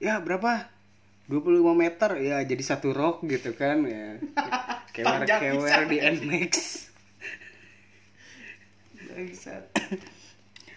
ya 0.00 0.20
berapa? 0.20 0.68
25 1.28 1.62
meter. 1.76 2.10
Ya 2.20 2.40
jadi 2.44 2.60
satu 2.64 2.92
rok 2.92 3.24
gitu 3.24 3.56
kan 3.56 3.84
ya. 3.88 4.20
Kewer 4.92 5.24
Panjang 5.24 5.40
kewer 5.40 5.84
pisan. 5.88 5.88
di 5.88 5.96
Nmax 6.00 6.52
bangsat 9.20 9.64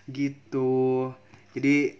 gitu. 0.09 1.11
Jadi 1.55 1.99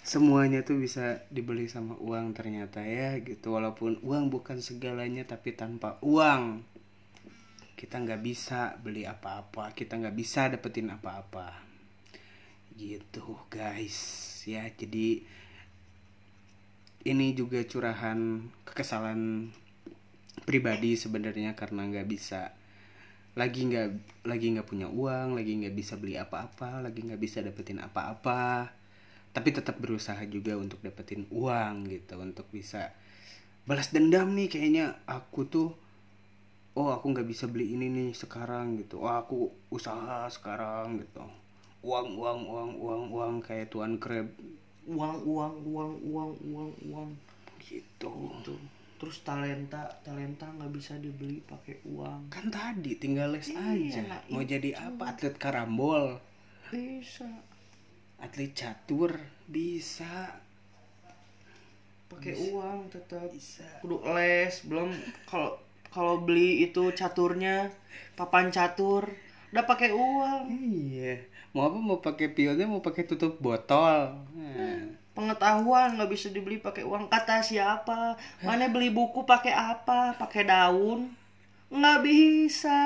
semuanya 0.00 0.64
tuh 0.66 0.80
bisa 0.80 1.22
dibeli 1.30 1.70
sama 1.70 1.98
uang 1.98 2.34
ternyata 2.36 2.82
ya 2.84 3.18
gitu. 3.22 3.56
Walaupun 3.56 4.02
uang 4.04 4.30
bukan 4.30 4.62
segalanya 4.62 5.26
tapi 5.26 5.54
tanpa 5.56 5.98
uang. 6.04 6.62
Kita 7.74 7.96
nggak 7.96 8.20
bisa 8.20 8.76
beli 8.76 9.08
apa-apa 9.08 9.72
kita 9.72 9.96
nggak 9.96 10.16
bisa 10.16 10.52
dapetin 10.52 10.92
apa-apa. 10.92 11.56
Gitu 12.76 13.24
guys. 13.48 13.98
Ya 14.44 14.68
jadi 14.68 15.24
ini 17.00 17.32
juga 17.32 17.64
curahan 17.64 18.44
kekesalan 18.68 19.48
pribadi 20.44 21.00
sebenarnya 21.00 21.56
karena 21.56 21.88
nggak 21.88 22.08
bisa 22.08 22.52
lagi 23.40 23.64
nggak 23.64 23.88
lagi 24.28 24.52
nggak 24.52 24.68
punya 24.68 24.84
uang 24.92 25.32
lagi 25.32 25.56
nggak 25.56 25.72
bisa 25.72 25.96
beli 25.96 26.20
apa-apa 26.20 26.84
lagi 26.84 27.00
nggak 27.00 27.16
bisa 27.16 27.40
dapetin 27.40 27.80
apa-apa. 27.80 28.68
Tapi 29.32 29.48
tetap 29.54 29.80
berusaha 29.80 30.20
juga 30.28 30.60
untuk 30.60 30.84
dapetin 30.84 31.24
uang 31.32 31.88
gitu 31.88 32.20
untuk 32.20 32.44
bisa 32.52 32.92
balas 33.64 33.88
dendam 33.88 34.28
nih 34.36 34.52
kayaknya. 34.52 35.00
Aku 35.08 35.48
tuh 35.48 35.72
oh 36.76 36.92
aku 36.92 37.16
nggak 37.16 37.24
bisa 37.24 37.48
beli 37.48 37.72
ini 37.72 37.88
nih 37.88 38.10
sekarang 38.12 38.76
gitu. 38.76 39.00
Oh 39.00 39.08
aku 39.16 39.48
usaha 39.72 40.28
sekarang 40.28 41.00
gitu. 41.00 41.24
Uang 41.80 42.12
uang 42.20 42.40
uang 42.44 42.70
uang 42.76 43.02
uang 43.08 43.34
kayak 43.40 43.72
tuan 43.72 43.96
krab 43.96 44.28
uang 44.84 45.16
uang 45.24 45.54
uang 45.64 45.92
uang 46.12 46.32
uang 46.52 46.70
uang. 46.92 47.10
Gitu. 47.64 48.12
Tuh 48.44 48.79
terus 49.00 49.24
talenta 49.24 49.88
talenta 50.04 50.44
nggak 50.44 50.72
bisa 50.76 50.92
dibeli 51.00 51.40
pakai 51.40 51.80
uang. 51.88 52.28
Kan 52.28 52.52
tadi 52.52 53.00
tinggal 53.00 53.32
les 53.32 53.48
Iya, 53.48 53.96
aja. 53.96 54.00
nah 54.04 54.20
mau 54.28 54.44
itu. 54.44 54.52
jadi 54.52 54.76
apa? 54.76 55.16
Atlet 55.16 55.34
karambol. 55.40 56.20
Bisa. 56.68 57.24
Atlet 58.20 58.52
catur 58.52 59.16
bisa. 59.48 60.36
Pakai 62.12 62.36
uang 62.52 62.92
tetap 62.92 63.24
bisa. 63.32 63.64
Kudu 63.80 64.04
les 64.12 64.52
belum. 64.68 64.92
Kalau 65.24 65.56
kalau 65.88 66.20
beli 66.20 66.68
itu 66.68 66.92
caturnya 66.92 67.72
papan 68.14 68.52
catur 68.52 69.08
udah 69.50 69.64
pakai 69.64 69.96
uang. 69.96 70.42
Iya. 70.52 71.24
Mau 71.56 71.66
apa? 71.66 71.78
Mau 71.80 71.98
pakai 71.98 72.36
pionnya 72.36 72.68
mau 72.68 72.84
pakai 72.84 73.08
tutup 73.08 73.40
botol. 73.40 74.12
Nah. 74.36 74.99
Pengetahuan 75.20 76.00
nggak 76.00 76.08
bisa 76.08 76.32
dibeli 76.32 76.56
pakai 76.56 76.88
uang 76.88 77.12
kata 77.12 77.44
siapa 77.44 78.16
mana 78.40 78.72
beli 78.72 78.88
buku 78.88 79.28
pakai 79.28 79.52
apa 79.52 80.16
pakai 80.16 80.48
daun. 80.48 81.12
Nggak 81.68 81.98
bisa. 82.00 82.80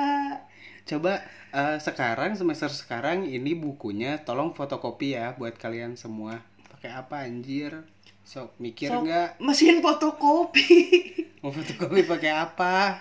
Coba 0.83 1.23
eh, 1.55 1.79
sekarang 1.79 2.35
semester 2.35 2.67
sekarang 2.67 3.23
ini 3.23 3.55
bukunya 3.55 4.19
tolong 4.27 4.51
fotokopi 4.51 5.15
ya 5.15 5.31
buat 5.39 5.55
kalian 5.55 5.95
semua. 5.95 6.43
Pakai 6.75 6.91
apa 6.91 7.23
anjir? 7.23 7.87
Sok 8.27 8.59
mikir 8.59 8.91
nggak? 8.91 9.39
mesin 9.39 9.79
fotokopi. 9.79 10.67
Mau 11.41 11.55
fotokopi 11.55 12.03
pakai 12.03 12.31
apa? 12.35 12.99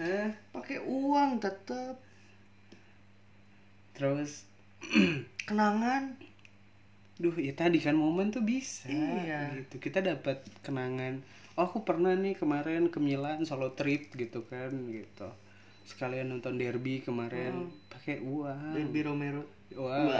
Hah? 0.00 0.28
pakai 0.52 0.82
uang 0.84 1.40
tetap 1.40 1.96
terus 3.96 4.44
kenangan 5.48 6.20
Duh, 7.16 7.32
ya 7.40 7.56
tadi 7.56 7.80
kan 7.80 7.96
momen 7.96 8.28
tuh 8.28 8.44
bisa. 8.44 8.92
Iya. 8.92 9.56
Gitu. 9.56 9.80
Kita 9.80 10.04
dapat 10.04 10.44
kenangan. 10.60 11.24
Oh, 11.56 11.64
aku 11.64 11.88
pernah 11.88 12.12
nih 12.12 12.36
kemarin 12.36 12.92
ke 12.92 13.00
Milan 13.00 13.48
solo 13.48 13.72
trip 13.72 14.12
gitu 14.12 14.44
kan 14.44 14.68
gitu. 14.92 15.32
Sekalian 15.88 16.28
nonton 16.28 16.60
derby 16.60 17.00
kemarin 17.00 17.72
pakai 17.88 18.20
uang. 18.20 18.76
Derby 18.76 19.00
Romero 19.00 19.56
Wah. 19.74 20.06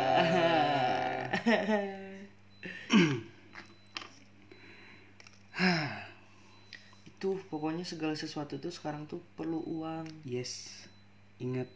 itu 7.16 7.40
pokoknya 7.48 7.88
segala 7.88 8.12
sesuatu 8.12 8.61
tuh 8.61 8.68
sekarang 8.68 9.09
tuh 9.09 9.24
perlu 9.38 9.62
uang 9.64 10.04
Yes. 10.26 10.85
Ingat 11.40 11.70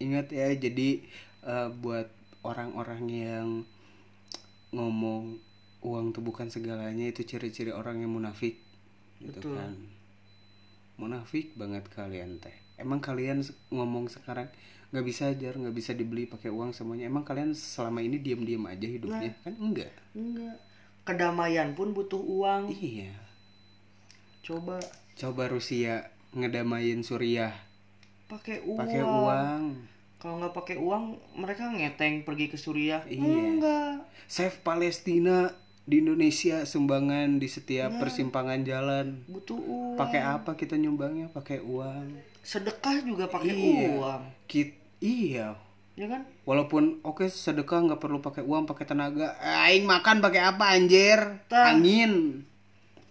ingat 0.00 0.32
ya 0.32 0.48
jadi 0.56 1.04
eh, 1.44 1.68
buat 1.78 2.08
orang-orang 2.40 3.02
yang 3.10 3.48
ngomong 4.70 5.38
uang 5.80 6.06
tuh 6.12 6.22
bukan 6.22 6.52
segalanya 6.52 7.08
itu 7.08 7.24
ciri-ciri 7.24 7.72
orang 7.72 8.04
yang 8.04 8.12
munafik 8.12 8.60
gitu 9.20 9.40
Betul. 9.40 9.56
kan. 9.56 9.72
Munafik 11.00 11.56
banget 11.56 11.88
kalian 11.88 12.38
teh. 12.38 12.52
Emang 12.76 13.00
kalian 13.00 13.40
ngomong 13.72 14.08
sekarang 14.12 14.48
nggak 14.90 15.06
bisa 15.06 15.30
ajar 15.30 15.54
nggak 15.54 15.76
bisa 15.76 15.92
dibeli 15.94 16.26
pakai 16.28 16.50
uang 16.52 16.76
semuanya. 16.76 17.08
Emang 17.08 17.24
kalian 17.24 17.56
selama 17.56 18.04
ini 18.04 18.20
diam-diam 18.20 18.64
aja 18.68 18.86
hidupnya 18.86 19.32
kan 19.44 19.54
enggak? 19.56 19.92
enggak 20.12 20.56
kedamaian 21.04 21.72
pun 21.74 21.90
butuh 21.96 22.20
uang 22.20 22.70
Iya. 22.70 23.10
coba 24.44 24.78
Coba 25.16 25.52
Rusia 25.52 26.08
ngedamain 26.32 27.00
Suriah 27.04 27.52
pakai 28.30 28.62
uang 28.62 28.78
pakai 28.78 29.02
uang. 29.02 29.62
Kalau 30.20 30.36
nggak 30.36 30.52
pakai 30.52 30.76
uang 30.76 31.04
mereka 31.34 31.66
ngeteng 31.66 32.22
pergi 32.22 32.46
ke 32.46 32.56
Suriah 32.56 33.02
Iya. 33.04 33.24
enggak 33.50 33.92
Save 34.26 34.60
Palestina 34.60 35.50
di 35.82 35.98
Indonesia 35.98 36.62
sumbangan 36.62 37.36
di 37.36 37.48
setiap 37.48 37.98
persimpangan 37.98 38.62
jalan. 38.62 39.26
butuh 39.26 39.56
uang 39.56 39.96
Pakai 39.96 40.20
apa 40.20 40.54
kita 40.54 40.76
nyumbangnya? 40.76 41.26
Pakai 41.28 41.58
uang. 41.58 42.14
sedekah 42.40 43.00
juga 43.00 43.26
pakai 43.26 43.50
Iya. 43.50 43.88
uang 43.96 44.22
Kit 44.46 44.70
iya. 44.98 45.56
ya 45.92 46.06
kan 46.06 46.22
Walaupun 46.44 46.82
oke 47.02 47.26
sedekah 47.26 47.80
nggak 47.82 47.98
perlu 47.98 48.18
pakai 48.18 48.40
uang, 48.40 48.64
pakai 48.64 48.84
tenaga. 48.84 49.34
Aing 49.40 49.84
makan 49.84 50.20
pakai 50.20 50.40
apa 50.42 50.64
anjir? 50.70 51.18
Tah. 51.46 51.72
Angin. 51.72 52.44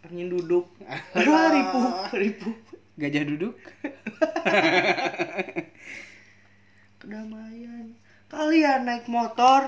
angin 0.01 0.27
duduk 0.27 0.69
ribu 1.51 1.79
ribu 2.13 2.49
Gajah 2.95 3.23
duduk. 3.25 3.55
kedamaian. 6.99 7.95
Kalian 8.29 8.85
naik 8.85 9.07
motor. 9.09 9.65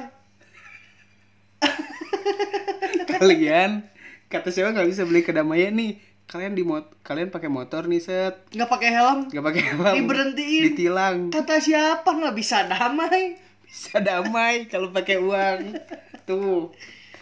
Kalian? 3.08 3.88
Kata 4.28 4.48
siapa 4.52 4.72
nggak 4.72 4.90
bisa 4.92 5.04
beli 5.08 5.24
kedamaian 5.24 5.74
nih? 5.74 5.98
Kalian 6.28 6.56
di 6.56 6.64
mot 6.64 6.88
kalian 7.04 7.28
pakai 7.28 7.52
motor 7.52 7.88
nih 7.88 8.00
set. 8.00 8.48
Nggak 8.56 8.70
pakai 8.72 8.90
helm. 8.96 9.20
Nggak 9.28 9.46
pakai 9.48 9.64
apa 9.76 9.88
Diberhentiin. 10.00 10.64
ditilang. 10.72 11.18
Kata 11.28 11.60
siapa 11.60 12.08
nggak 12.08 12.36
bisa 12.36 12.68
damai? 12.68 13.36
Bisa 13.68 14.00
damai 14.00 14.68
kalau 14.68 14.92
pakai 14.92 15.20
uang. 15.20 15.60
Tuh 16.28 16.72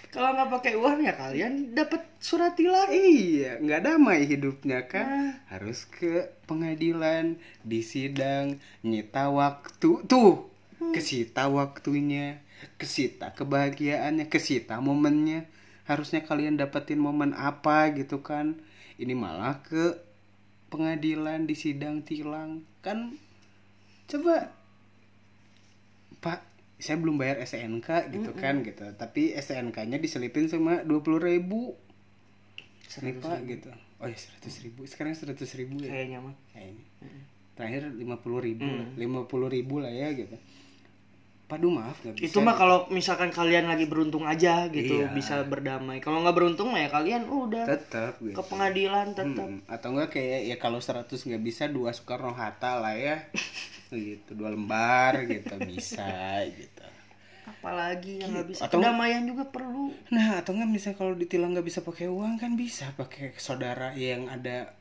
kalau 0.09 0.33
nggak 0.33 0.49
pakai 0.49 0.73
uang 0.73 1.05
ya 1.05 1.13
kalian 1.13 1.77
dapat 1.77 2.01
surat 2.17 2.57
tilang 2.57 2.89
Iya, 2.89 3.61
nggak 3.61 3.81
damai 3.85 4.25
hidupnya 4.25 4.89
kan. 4.89 5.05
Nah. 5.05 5.31
Harus 5.53 5.85
ke 5.85 6.33
pengadilan, 6.49 7.37
di 7.61 7.85
sidang, 7.85 8.57
nyita 8.81 9.29
waktu. 9.29 10.09
Tuh, 10.09 10.49
kesita 10.91 11.45
waktunya, 11.53 12.41
kesita 12.81 13.37
kebahagiaannya, 13.37 14.25
kesita 14.33 14.81
momennya. 14.81 15.45
Harusnya 15.85 16.25
kalian 16.25 16.57
dapetin 16.57 16.97
momen 16.97 17.37
apa 17.37 17.93
gitu 17.93 18.25
kan. 18.25 18.57
Ini 18.97 19.13
malah 19.13 19.61
ke 19.61 19.93
pengadilan, 20.73 21.45
di 21.45 21.53
sidang 21.53 22.01
tilang. 22.01 22.65
Kan 22.81 23.13
coba 24.09 24.49
Pak, 26.19 26.48
saya 26.79 26.95
belum 26.95 27.19
bayar 27.19 27.37
SNK 27.39 28.09
gitu 28.09 28.31
kan 28.33 28.63
gitu. 28.63 28.87
Tapi 28.95 29.35
SNK-nya 29.35 29.99
diselipin 29.99 30.47
sama 30.47 30.81
20.000 30.81 31.19
ribu. 31.21 31.75
Nih 32.99 33.15
Pak 33.15 33.39
gitu. 33.45 33.69
Oh 33.99 34.07
ya 34.07 34.15
seratus 34.15 34.55
ribu. 34.63 34.87
Sekarang 34.87 35.13
seratus 35.13 35.51
ribu 35.53 35.77
ya. 35.77 35.91
kayaknya 35.91 36.19
mah 36.19 36.35
Kayaknya. 36.49 36.85
Terakhir 37.53 37.81
lima 37.93 38.15
puluh 38.17 38.39
ribu 38.39 38.63
lah. 38.63 38.87
Lima 38.95 39.27
puluh 39.27 39.51
ribu 39.51 39.77
lah 39.77 39.91
ya 39.91 40.09
gitu. 40.15 40.33
Padu 41.45 41.73
maaf 41.73 41.97
nggak 41.99 42.13
bisa. 42.13 42.25
itu 42.29 42.37
mah 42.39 42.53
kalau 42.53 42.85
misalkan 42.93 43.33
kalian 43.33 43.65
lagi 43.65 43.89
beruntung 43.89 44.21
aja 44.21 44.69
gitu 44.69 45.01
Iya. 45.01 45.09
bisa 45.11 45.41
berdamai 45.41 45.97
kalau 45.97 46.21
nggak 46.21 46.37
beruntung 46.37 46.69
mah 46.69 46.77
ya 46.77 46.93
kalian 46.93 47.25
udah 47.25 47.65
tetap 47.65 48.21
gitu. 48.21 48.37
ke 48.37 48.43
pengadilan 48.45 49.17
tetap 49.17 49.49
Mm-mm. 49.49 49.65
Atau 49.65 49.97
enggak 49.97 50.13
kayak 50.13 50.45
ya 50.45 50.55
kalau 50.61 50.77
100 50.77 51.09
nggak 51.09 51.41
bisa 51.41 51.65
dua 51.65 51.89
Soekarno 51.89 52.31
Hatta 52.31 52.77
lah 52.77 52.93
ya. 52.93 53.25
gitu 53.97 54.37
dua 54.37 54.53
lembar 54.53 55.25
gitu 55.25 55.55
bisa 55.65 56.45
gitu. 56.49 56.85
apalagi 57.49 58.21
yang 58.21 58.29
nggak 58.31 58.47
bisa. 58.55 58.61
Atau- 58.69 58.79
kedamaian 58.79 59.25
juga 59.25 59.49
perlu. 59.49 59.91
Nah, 60.13 60.39
atau 60.39 60.53
enggak 60.53 60.69
misalnya 60.69 60.97
kalau 61.01 61.13
ditilang 61.17 61.51
nggak 61.57 61.67
bisa 61.67 61.81
pakai 61.81 62.07
uang 62.07 62.37
kan 62.37 62.53
bisa 62.53 62.93
pakai 62.93 63.33
saudara 63.41 63.91
yang 63.97 64.29
ada 64.29 64.77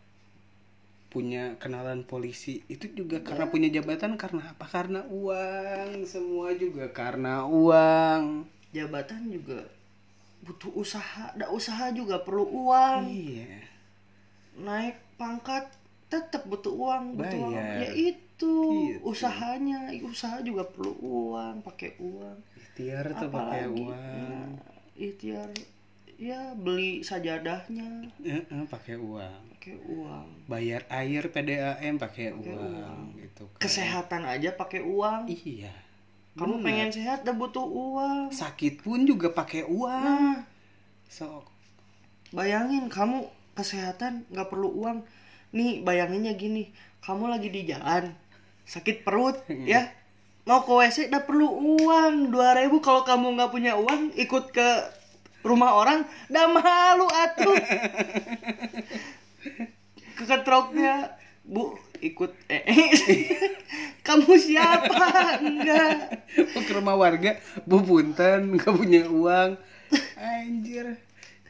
punya 1.09 1.57
kenalan 1.57 2.05
polisi. 2.05 2.61
Itu 2.69 2.93
juga 2.93 3.25
karena 3.25 3.49
punya 3.49 3.73
jabatan 3.73 4.21
karena 4.21 4.53
apa? 4.53 4.69
Karena 4.69 5.01
uang. 5.09 6.05
Semua 6.05 6.53
juga 6.55 6.93
karena 6.93 7.49
uang. 7.49 8.45
Jabatan 8.77 9.33
juga 9.33 9.65
butuh 10.45 10.71
usaha. 10.77 11.33
Ada 11.35 11.49
usaha 11.49 11.89
juga 11.97 12.21
perlu 12.21 12.45
uang. 12.47 13.09
Iya. 13.09 13.65
Naik 14.61 15.01
pangkat 15.17 15.73
tetap 16.13 16.45
butuh 16.45 16.73
uang 16.77 17.17
butuh 17.17 17.41
uang. 17.49 17.57
Bayar. 17.57 17.81
ya 17.85 17.91
itu 17.97 18.28
Gitu. 18.39 19.03
usahanya. 19.03 19.91
Usaha 20.07 20.39
juga 20.47 20.63
perlu 20.63 20.95
uang 21.03 21.59
pakai 21.67 21.99
uang. 21.99 22.39
Ikhtiar 22.55 23.11
tuh 23.19 23.31
pakai 23.35 23.67
uang. 23.67 23.91
nah, 23.91 24.47
ikhtiar 24.95 25.51
ya 26.19 26.55
beli 26.55 27.03
sajadahnya. 27.03 28.07
Heeh, 28.23 28.63
pakai 28.71 28.95
uang. 28.95 29.43
Pakai 29.59 29.75
uang. 29.91 30.27
Bayar 30.47 30.87
air 30.87 31.27
PDAM 31.27 31.99
pakai 31.99 32.35
uang 32.35 33.19
gitu 33.19 33.51
kan. 33.51 33.59
kesehatan 33.59 34.23
aja 34.23 34.55
pakai 34.55 34.87
uang. 34.87 35.27
Iya. 35.27 35.75
Kamu 36.39 36.63
pengen 36.63 36.95
sehat 36.95 37.27
dah 37.27 37.35
butuh 37.35 37.67
uang. 37.67 38.31
Sakit 38.31 38.87
pun 38.87 39.03
juga 39.03 39.35
pakai 39.35 39.67
uang. 39.67 40.07
Nah. 40.07 40.39
So 41.11 41.43
bayangin 42.31 42.87
kamu 42.87 43.27
kesehatan 43.59 44.31
nggak 44.31 44.47
perlu 44.47 44.71
uang. 44.79 45.03
Nih 45.51 45.83
bayanginnya 45.83 46.39
gini 46.39 46.71
kamu 47.03 47.27
lagi 47.27 47.51
di 47.51 47.67
jalan 47.67 48.15
sakit 48.69 49.01
perut 49.01 49.41
ya. 49.49 49.89
Mau 50.45 50.65
ke 50.65 50.73
WC 50.73 51.13
udah 51.13 51.23
perlu 51.25 51.49
uang 51.81 52.33
2000 52.33 52.85
kalau 52.85 53.05
kamu 53.05 53.37
nggak 53.37 53.53
punya 53.53 53.77
uang 53.77 54.13
ikut 54.17 54.45
ke 54.53 54.69
rumah 55.45 55.77
orang 55.77 56.05
dah 56.29 56.47
malu 56.49 57.09
atuh. 57.09 57.57
Keketroknya 60.21 61.17
bu 61.45 61.77
ikut 62.05 62.33
eh, 62.53 62.65
kamu 64.07 64.33
siapa? 64.37 65.41
Enggak. 65.41 65.97
Mau 66.53 66.63
ke 66.65 66.73
rumah 66.77 66.97
warga 66.97 67.41
bu 67.65 67.85
punten 67.85 68.57
nggak 68.57 68.73
punya 68.73 69.05
uang. 69.09 69.57
Anjir 70.17 70.97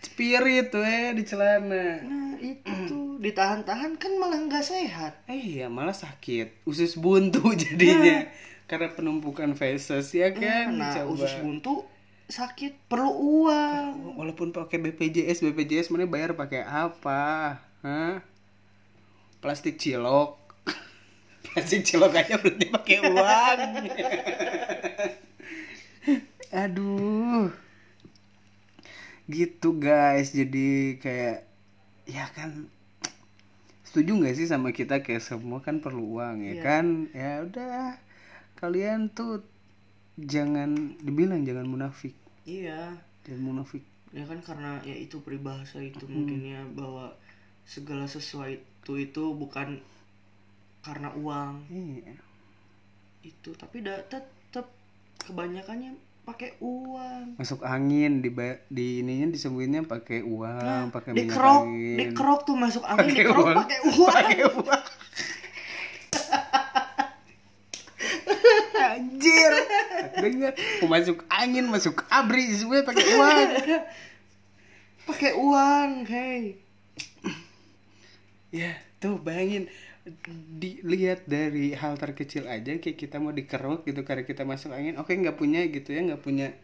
spirit 0.02 0.70
tuh 0.70 0.82
eh 0.82 1.14
di 1.14 1.22
celana. 1.26 2.02
Nah 2.02 2.34
itu. 2.38 3.18
Ditahan-tahan 3.18 3.98
kan 3.98 4.12
malah 4.18 4.38
nggak 4.46 4.64
sehat. 4.64 5.22
Eh 5.26 5.62
ya 5.62 5.66
malah 5.66 5.94
sakit. 5.94 6.62
Usus 6.66 6.94
buntu 6.94 7.50
jadinya. 7.62 8.26
Karena 8.68 8.92
penumpukan 8.92 9.56
feses 9.58 10.12
ya 10.14 10.30
kan? 10.30 10.76
Nah 10.76 10.94
Coba. 11.02 11.18
usus 11.18 11.32
buntu 11.42 11.82
sakit. 12.30 12.86
Perlu 12.86 13.10
uang. 13.46 14.18
Walaupun 14.20 14.54
pakai 14.54 14.78
BPJS 14.78 15.42
BPJS 15.42 15.90
mana 15.90 16.06
bayar 16.06 16.38
pakai 16.38 16.62
apa? 16.62 17.58
Hah? 17.82 18.22
plastik 19.38 19.78
cilok. 19.78 20.34
Plastik 21.46 21.86
cilok 21.86 22.10
aja 22.10 22.42
berarti 22.42 22.66
pakai 22.74 22.98
uang. 23.06 23.58
Aduh 26.66 27.67
gitu 29.28 29.76
guys. 29.76 30.32
Jadi 30.32 30.96
kayak 30.98 31.44
ya 32.08 32.24
kan 32.32 32.66
setuju 33.84 34.16
nggak 34.16 34.36
sih 34.36 34.48
sama 34.48 34.72
kita? 34.72 35.04
Kayak 35.04 35.24
semua 35.24 35.60
kan 35.60 35.80
perlu 35.80 36.18
uang 36.18 36.44
ya 36.44 36.52
Iya. 36.56 36.62
kan? 36.64 36.86
Ya 37.12 37.32
udah 37.44 37.78
kalian 38.58 39.12
tuh 39.12 39.44
jangan 40.18 40.98
dibilang 40.98 41.44
jangan 41.44 41.68
munafik. 41.68 42.16
Iya. 42.42 42.96
Jangan 43.28 43.42
munafik. 43.44 43.84
Ya 44.10 44.24
kan 44.24 44.40
karena 44.40 44.80
ya 44.82 44.96
itu 44.96 45.20
peribahasa 45.20 45.84
itu 45.84 46.08
mungkin 46.08 46.40
ya 46.40 46.64
bahwa 46.72 47.12
segala 47.68 48.08
sesuatu 48.08 48.96
itu 48.96 49.24
bukan 49.36 49.76
karena 50.80 51.12
uang. 51.12 51.68
Iya. 51.68 52.16
Itu 53.20 53.52
tapi 53.52 53.84
da, 53.84 54.00
tetap 54.08 54.72
kebanyakannya 55.20 55.92
pakai 56.28 56.60
uang. 56.60 57.40
Masuk 57.40 57.64
angin 57.64 58.20
di 58.20 58.28
di 58.68 59.00
ininya 59.00 59.32
disembuhinnya 59.32 59.88
pakai 59.88 60.20
uang 60.20 60.60
nah, 60.60 60.84
pakai 60.92 61.16
di 61.16 61.24
minyak 61.24 61.40
kerok 61.40 61.64
angin 61.64 61.96
di 61.96 62.04
kerok 62.12 62.40
tuh 62.44 62.56
masuk 62.60 62.84
angin 62.84 63.08
di 63.08 63.12
Pakai 63.16 63.24
kerok 63.24 63.46
uang. 63.48 63.56
pakai 63.56 63.80
uang. 63.88 64.12
Pakai 64.12 64.44
uang. 64.52 64.84
Anjir. 68.98 69.52
Dengar 70.20 70.52
masuk 70.84 71.18
angin 71.32 71.64
masuk 71.72 72.04
abri 72.12 72.44
semuanya 72.52 72.84
pakai 72.84 73.06
uang. 73.08 73.48
Pakai 75.08 75.32
uang 75.32 75.90
hey. 76.04 76.60
Ya 78.52 78.76
tuh 79.00 79.16
bayangin 79.16 79.72
dilihat 80.58 81.24
dari 81.28 81.72
hal 81.72 81.96
terkecil 81.96 82.48
aja 82.48 82.76
kayak 82.78 82.98
kita 82.98 83.16
mau 83.20 83.32
dikeruk 83.32 83.86
gitu 83.86 84.02
karena 84.02 84.24
kita 84.24 84.42
masuk 84.42 84.72
angin 84.74 84.98
oke 84.98 85.10
nggak 85.10 85.36
punya 85.38 85.64
gitu 85.68 85.94
ya 85.94 86.04
nggak 86.04 86.22
punya 86.22 86.54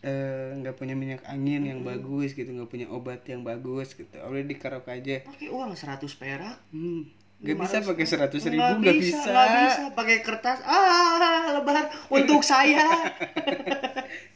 eh, 0.00 0.56
nggak 0.56 0.76
punya 0.80 0.94
minyak 0.96 1.22
angin 1.28 1.64
yang 1.64 1.80
bagus 1.84 2.32
gitu 2.32 2.48
nggak 2.48 2.70
punya 2.72 2.86
obat 2.88 3.20
yang 3.28 3.44
bagus 3.44 3.92
gitu 3.92 4.16
udah 4.16 4.44
dikeruk 4.44 4.86
aja. 4.88 5.24
Pakai 5.28 5.48
uang 5.52 5.76
100 5.76 6.00
perak? 6.16 6.56
Hmm, 6.72 7.04
nggak 7.44 7.56
bisa 7.56 7.76
500 7.84 7.90
pakai 7.92 8.06
seratus 8.08 8.42
ribu 8.48 8.60
Nggak 8.60 8.80
nggak 8.80 8.96
bisa, 8.96 9.28
nggak 9.28 9.48
bisa. 9.60 9.82
Pakai 9.92 10.16
kertas 10.24 10.58
ah 10.64 11.52
lebaran 11.60 11.86
untuk 12.08 12.40
saya 12.40 12.84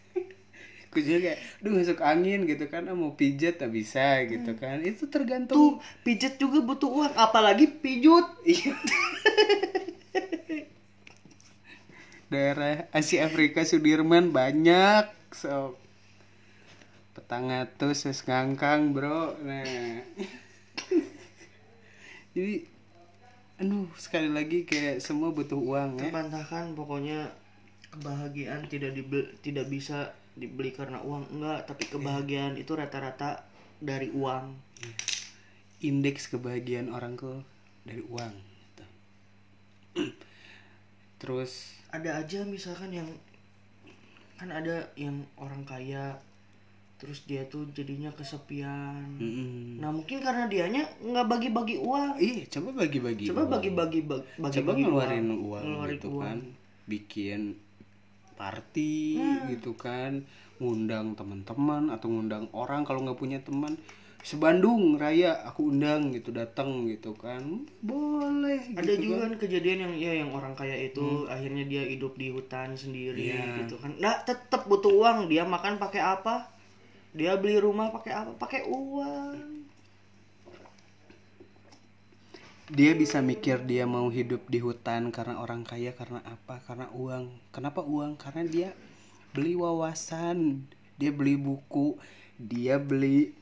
Juga 1.03 1.19
kayak, 1.33 1.39
duh 1.65 1.73
masuk 1.75 1.99
angin 2.05 2.47
gitu 2.47 2.71
kan, 2.71 2.87
ah, 2.87 2.95
mau 2.95 3.19
pijat 3.19 3.59
tak 3.59 3.75
bisa 3.75 4.23
gitu 4.31 4.55
kan. 4.55 4.79
Itu 4.85 5.09
tuh 5.09 5.11
tergantung 5.11 5.83
pijet 6.07 6.39
juga 6.39 6.63
butuh 6.63 6.91
uang 6.93 7.15
apalagi 7.19 7.67
pijut. 7.67 8.29
Iya. 8.47 8.79
daerah 12.35 12.91
Asia 12.91 13.31
Afrika 13.31 13.63
Sudirman 13.63 14.35
banyak. 14.35 15.07
So 15.31 15.79
petangatus 17.15 18.11
wis 18.11 18.27
ngangkang 18.27 18.91
bro. 18.91 19.39
Nah. 19.39 20.03
Jadi 22.35 22.67
aduh 23.55 23.87
sekali 23.95 24.35
lagi 24.35 24.67
kayak 24.67 24.99
semua 24.99 25.31
butuh 25.31 25.59
uang 25.59 26.03
ya. 26.03 26.11
Terbantahkan 26.11 26.75
pokoknya 26.75 27.31
kebahagiaan 27.95 28.67
tidak 28.67 28.99
dibeli, 28.99 29.31
tidak 29.39 29.71
bisa 29.71 30.11
dibeli 30.35 30.75
karena 30.75 30.99
uang 30.99 31.31
enggak 31.31 31.67
tapi 31.67 31.87
kebahagiaan 31.87 32.59
itu 32.59 32.75
rata-rata 32.75 33.47
dari 33.79 34.11
uang 34.11 34.51
indeks 35.81 36.27
kebahagiaan 36.31 36.91
orang 36.91 37.15
tuh 37.15 37.39
dari 37.85 38.03
uang 38.03 38.35
gitu. 38.35 38.85
terus 41.21 41.79
ada 41.95 42.19
aja 42.19 42.43
misalkan 42.43 42.91
yang 42.91 43.09
kan 44.35 44.51
ada 44.51 44.91
yang 44.99 45.23
orang 45.39 45.63
kaya 45.63 46.19
terus 46.99 47.23
dia 47.29 47.45
tuh 47.47 47.69
jadinya 47.71 48.11
kesepian 48.11 49.07
mm-mm. 49.21 49.79
nah 49.79 49.93
mungkin 49.93 50.19
karena 50.19 50.49
dianya 50.51 50.83
nggak 50.99 51.27
bagi-bagi 51.31 51.77
uang 51.79 52.19
iya 52.19 52.43
coba 52.49 52.87
bagi-bagi 52.87 53.29
coba 53.31 53.43
uang. 53.47 53.53
bagi-bagi 53.55 54.01
bag- 54.09 54.27
coba 54.41 54.45
bagi-bagi 54.51 54.83
ngeluarin 54.83 55.27
uang, 55.31 55.63
Ngeluarin 55.63 55.95
gitu 55.95 56.09
uang. 56.11 56.23
kan 56.25 56.39
bikin 56.85 57.41
party 58.35 59.19
Nah. 59.19 59.47
gitu 59.49 59.75
kan 59.75 60.23
ngundang 60.59 61.15
teman-teman 61.15 61.91
atau 61.91 62.07
ngundang 62.09 62.47
orang 62.51 62.83
kalau 62.83 63.03
nggak 63.03 63.19
punya 63.19 63.39
teman. 63.41 63.75
Sebandung 64.25 64.97
raya 64.97 65.37
aku 65.45 65.69
undang 65.69 66.09
gitu 66.09 66.33
datang 66.33 66.89
gitu 66.89 67.13
kan. 67.13 67.69
Boleh 67.85 68.57
ada 68.73 68.89
gitu 68.89 69.13
juga 69.13 69.29
kan. 69.29 69.37
kan 69.37 69.45
kejadian 69.45 69.79
yang 69.85 69.95
ya 70.01 70.13
yang 70.25 70.31
orang 70.33 70.57
kaya 70.57 70.73
itu 70.81 71.29
akhirnya 71.29 71.69
dia 71.69 71.85
hidup 71.85 72.17
di 72.17 72.33
hutan 72.33 72.73
sendiri 72.73 73.37
Iya. 73.37 73.69
gitu 73.69 73.77
kan. 73.77 73.93
Nah 74.01 74.25
tetap 74.25 74.65
butuh 74.65 74.89
uang 74.91 75.29
dia 75.29 75.45
makan 75.45 75.77
pakai 75.77 76.01
apa? 76.01 76.49
Dia 77.13 77.37
beli 77.37 77.61
rumah 77.61 77.93
pakai 77.93 78.13
apa? 78.17 78.33
Pakai 78.35 78.65
uang 78.65 79.54
dia 82.73 82.97
bisa 82.97 83.21
mikir 83.21 83.61
dia 83.69 83.85
mau 83.85 84.09
hidup 84.09 84.49
di 84.49 84.57
hutan 84.57 85.13
karena 85.13 85.37
orang 85.37 85.69
kaya 85.69 85.93
karena 85.93 86.25
apa? 86.25 86.65
Karena 86.65 86.89
uang. 86.97 87.29
Kenapa 87.53 87.85
uang? 87.85 88.17
Karena 88.17 88.49
dia 88.49 88.69
beli 89.37 89.53
wawasan. 89.53 90.65
Dia 90.97 91.13
beli 91.13 91.37
buku. 91.37 92.01
Dia 92.41 92.81
beli 92.81 93.37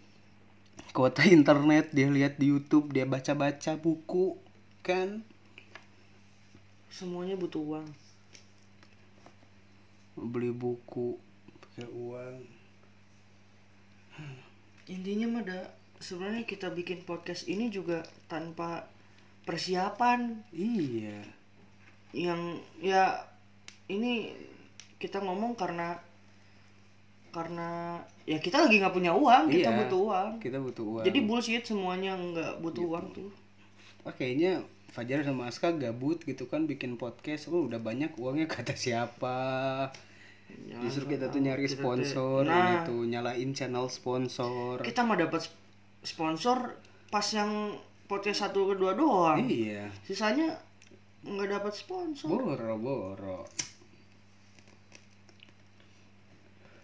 kuota 0.91 1.23
internet. 1.23 1.95
Dia 1.95 2.11
lihat 2.11 2.43
di 2.43 2.51
YouTube. 2.51 2.91
Dia 2.91 3.07
baca-baca 3.07 3.79
buku 3.79 4.43
kan? 4.83 5.23
Semuanya 6.91 7.39
butuh 7.39 7.63
uang. 7.63 7.87
Beli 10.19 10.51
buku 10.51 11.15
pakai 11.63 11.87
uang. 11.95 12.37
Intinya 14.91 15.31
mah 15.31 15.47
ada 15.47 15.61
sebenarnya 16.03 16.43
kita 16.43 16.75
bikin 16.75 17.07
podcast 17.07 17.47
ini 17.47 17.71
juga 17.71 18.03
tanpa 18.27 18.92
persiapan. 19.43 20.41
Iya. 20.53 21.21
Yang 22.13 22.41
ya 22.79 23.19
ini 23.89 24.33
kita 24.97 25.19
ngomong 25.19 25.59
karena 25.59 25.99
karena 27.33 27.97
ya 28.29 28.37
kita 28.37 28.69
lagi 28.69 28.77
nggak 28.77 28.93
punya 28.93 29.17
uang 29.17 29.49
kita 29.49 29.73
Iya, 29.73 29.79
butuh 29.83 30.01
uang. 30.05 30.31
kita 30.39 30.59
butuh 30.61 30.85
uang. 30.85 31.05
Jadi 31.09 31.19
bullshit 31.25 31.65
semuanya 31.65 32.13
nggak 32.13 32.61
butuh 32.61 32.85
uang 32.85 33.07
tuh. 33.17 33.31
Wah, 34.05 34.13
kayaknya 34.13 34.61
Fajar 34.93 35.25
sama 35.25 35.49
Aska 35.49 35.73
gabut 35.73 36.21
gitu 36.21 36.45
kan 36.45 36.69
bikin 36.69 37.01
podcast. 37.01 37.49
Oh 37.49 37.65
udah 37.65 37.81
banyak 37.81 38.13
uangnya 38.21 38.45
kata 38.53 38.77
siapa? 38.77 39.89
Ya, 40.69 40.77
justru 40.85 41.17
kita 41.17 41.33
tuh 41.33 41.41
nyari 41.41 41.65
Kita 41.65 41.81
sponsor 41.81 42.45
nah. 42.45 42.61
ini 42.61 42.75
tuh 42.85 43.01
nyalain 43.09 43.51
channel 43.57 43.89
sponsor. 43.89 44.85
Kita 44.85 45.01
mah 45.01 45.17
dapat 45.17 45.49
sp- 45.49 45.57
sponsor 46.05 46.77
pas 47.09 47.25
yang 47.33 47.73
podcast 48.13 48.45
satu 48.45 48.69
kedua 48.69 48.93
doang. 48.93 49.41
Iya. 49.49 49.89
Sisanya 50.05 50.53
nggak 51.25 51.49
dapat 51.49 51.73
sponsor. 51.73 52.29
Boro 52.29 52.77
boro. 52.77 53.49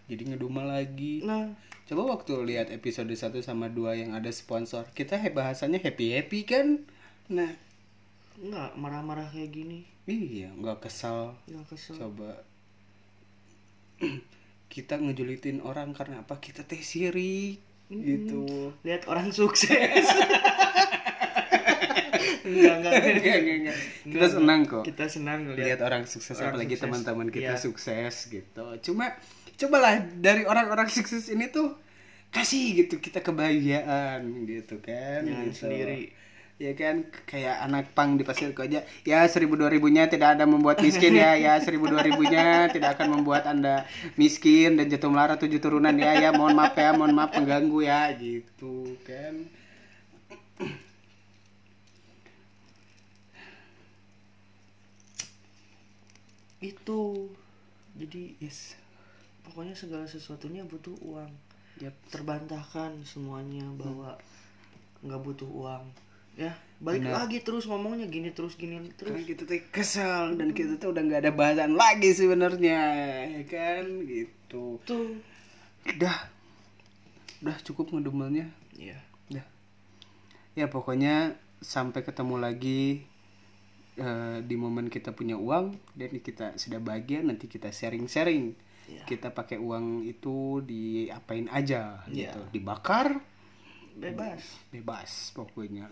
Jadi 0.09 0.33
ngedumel 0.33 0.65
lagi. 0.65 1.21
Nah. 1.21 1.53
Coba 1.85 2.17
waktu 2.17 2.33
lihat 2.45 2.69
episode 2.69 3.09
1 3.09 3.41
sama 3.41 3.69
2 3.69 4.01
yang 4.01 4.11
ada 4.17 4.29
sponsor. 4.33 4.85
Kita 4.93 5.21
bahasannya 5.21 5.77
happy 5.81 6.17
happy 6.17 6.49
kan? 6.49 6.81
Nah. 7.29 7.53
Nggak 8.41 8.73
marah-marah 8.81 9.29
kayak 9.29 9.53
gini. 9.53 9.85
Iya 10.09 10.49
nggak 10.57 10.89
kesal. 10.89 11.37
Nggak 11.45 11.77
kesel. 11.77 11.93
Coba. 11.93 12.41
Kita 14.73 14.97
ngejulitin 14.97 15.61
orang 15.61 15.93
karena 15.93 16.25
apa? 16.25 16.41
Kita 16.41 16.65
teh 16.65 16.81
sirik. 16.81 17.61
Gitu. 17.89 18.69
Lihat 18.85 19.09
orang 19.09 19.33
sukses 19.33 20.05
enggak 22.43 22.73
enggak 22.79 22.93
Enggak, 22.93 23.37
enggak, 23.39 23.57
enggak. 23.59 23.77
kita 24.05 24.27
senang 24.29 24.59
kok 24.65 24.83
kita 24.83 25.05
senang 25.07 25.39
lihat 25.53 25.79
orang 25.81 26.03
sukses 26.05 26.35
orang 26.37 26.55
apalagi 26.55 26.75
teman-teman 26.75 27.27
kita 27.29 27.53
Iya. 27.55 27.61
sukses 27.61 28.13
gitu 28.27 28.65
cuma 28.85 29.15
cobalah 29.59 29.99
dari 30.15 30.47
orang-orang 30.47 30.87
sukses 30.87 31.27
ini 31.27 31.51
tuh 31.51 31.75
kasih 32.29 32.85
gitu 32.85 33.01
kita 33.01 33.19
kebahagiaan 33.19 34.21
gitu 34.45 34.77
kan 34.79 35.25
Jangan 35.25 35.45
gitu. 35.49 35.57
sendiri. 35.65 36.13
ya 36.59 36.75
kan 36.75 37.07
kayak 37.23 37.55
anak 37.63 37.95
pang 37.95 38.19
di 38.19 38.27
pasir 38.27 38.51
aja 38.51 38.83
ya 39.07 39.19
seribu 39.25 39.55
dua 39.55 39.71
ribunya 39.71 40.11
tidak 40.11 40.35
ada 40.35 40.43
membuat 40.43 40.83
miskin 40.83 41.15
ya 41.15 41.39
ya 41.39 41.55
seribu 41.63 41.87
dua 41.87 42.03
ribunya 42.03 42.67
tidak 42.67 42.99
akan 42.99 43.15
membuat 43.15 43.47
anda 43.47 43.87
miskin 44.19 44.75
dan 44.75 44.91
jatuh 44.91 45.07
melara 45.07 45.39
tujuh 45.39 45.55
turunan 45.57 45.95
ya 45.95 46.19
ya 46.19 46.35
mohon 46.35 46.59
maaf 46.59 46.75
ya 46.75 46.91
mohon 46.91 47.15
maaf 47.15 47.31
mengganggu 47.31 47.79
ya 47.79 48.11
gitu 48.13 48.99
kan 49.07 49.47
itu. 56.59 57.31
Jadi 57.95 58.35
yes. 58.39 58.75
Pokoknya 59.43 59.73
segala 59.73 60.05
sesuatunya 60.05 60.63
butuh 60.67 60.93
uang. 61.01 61.31
Yap. 61.79 61.95
terbantahkan 62.11 62.91
semuanya 63.07 63.63
bahwa 63.79 64.19
nggak 64.99 65.21
butuh 65.23 65.47
uang. 65.47 65.87
Ya 66.35 66.55
balik 66.79 67.03
Benar. 67.03 67.27
lagi 67.27 67.39
terus 67.43 67.67
ngomongnya 67.67 68.07
gini 68.07 68.31
terus 68.35 68.59
gini 68.59 68.79
terus. 68.95 69.15
Karena 69.15 69.23
kita 69.23 69.43
tuh 69.47 69.59
kesel 69.71 70.35
dan 70.35 70.51
kita 70.51 70.75
tuh 70.75 70.91
udah 70.91 71.03
nggak 71.03 71.21
ada 71.27 71.31
bahasan 71.31 71.75
lagi 71.79 72.11
sebenarnya 72.11 72.79
ya 73.31 73.43
kan? 73.47 73.83
Gitu. 74.03 74.79
Tuh 74.83 75.19
udah. 75.87 76.17
Udah 77.39 77.57
cukup 77.63 77.95
ngedumelnya 77.95 78.51
ya 78.75 78.99
udah. 79.31 79.45
Ya 80.55 80.67
pokoknya 80.67 81.39
sampai 81.63 82.03
ketemu 82.03 82.39
lagi 82.39 83.07
eh, 83.99 84.37
di 84.41 84.55
momen 84.55 84.87
kita 84.87 85.11
punya 85.11 85.35
uang 85.35 85.75
dan 85.93 86.11
kita 86.17 86.55
sudah 86.55 86.79
bahagia 86.79 87.19
nanti 87.21 87.45
kita 87.45 87.69
sharing-sharing. 87.69 88.55
Iya. 88.89 89.05
kita 89.05 89.29
pakai 89.29 89.61
uang 89.61 90.01
itu 90.01 90.65
diapain 90.65 91.45
aja 91.53 92.01
Iya. 92.09 92.33
gitu. 92.33 92.41
Dibakar? 92.57 93.21
Bebas. 93.93 94.41
Bebas 94.73 95.29
pokoknya. 95.37 95.85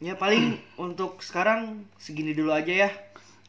Ya 0.00 0.16
paling 0.16 0.56
untuk 0.80 1.20
sekarang 1.20 1.84
segini 2.00 2.32
dulu 2.32 2.56
aja 2.56 2.72
ya. 2.72 2.90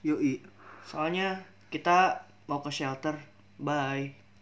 Yoi. 0.03 0.43
Soalnya 0.83 1.47
kita 1.71 2.27
mau 2.51 2.59
ke 2.59 2.75
shelter. 2.75 3.15
Bye 3.55 4.20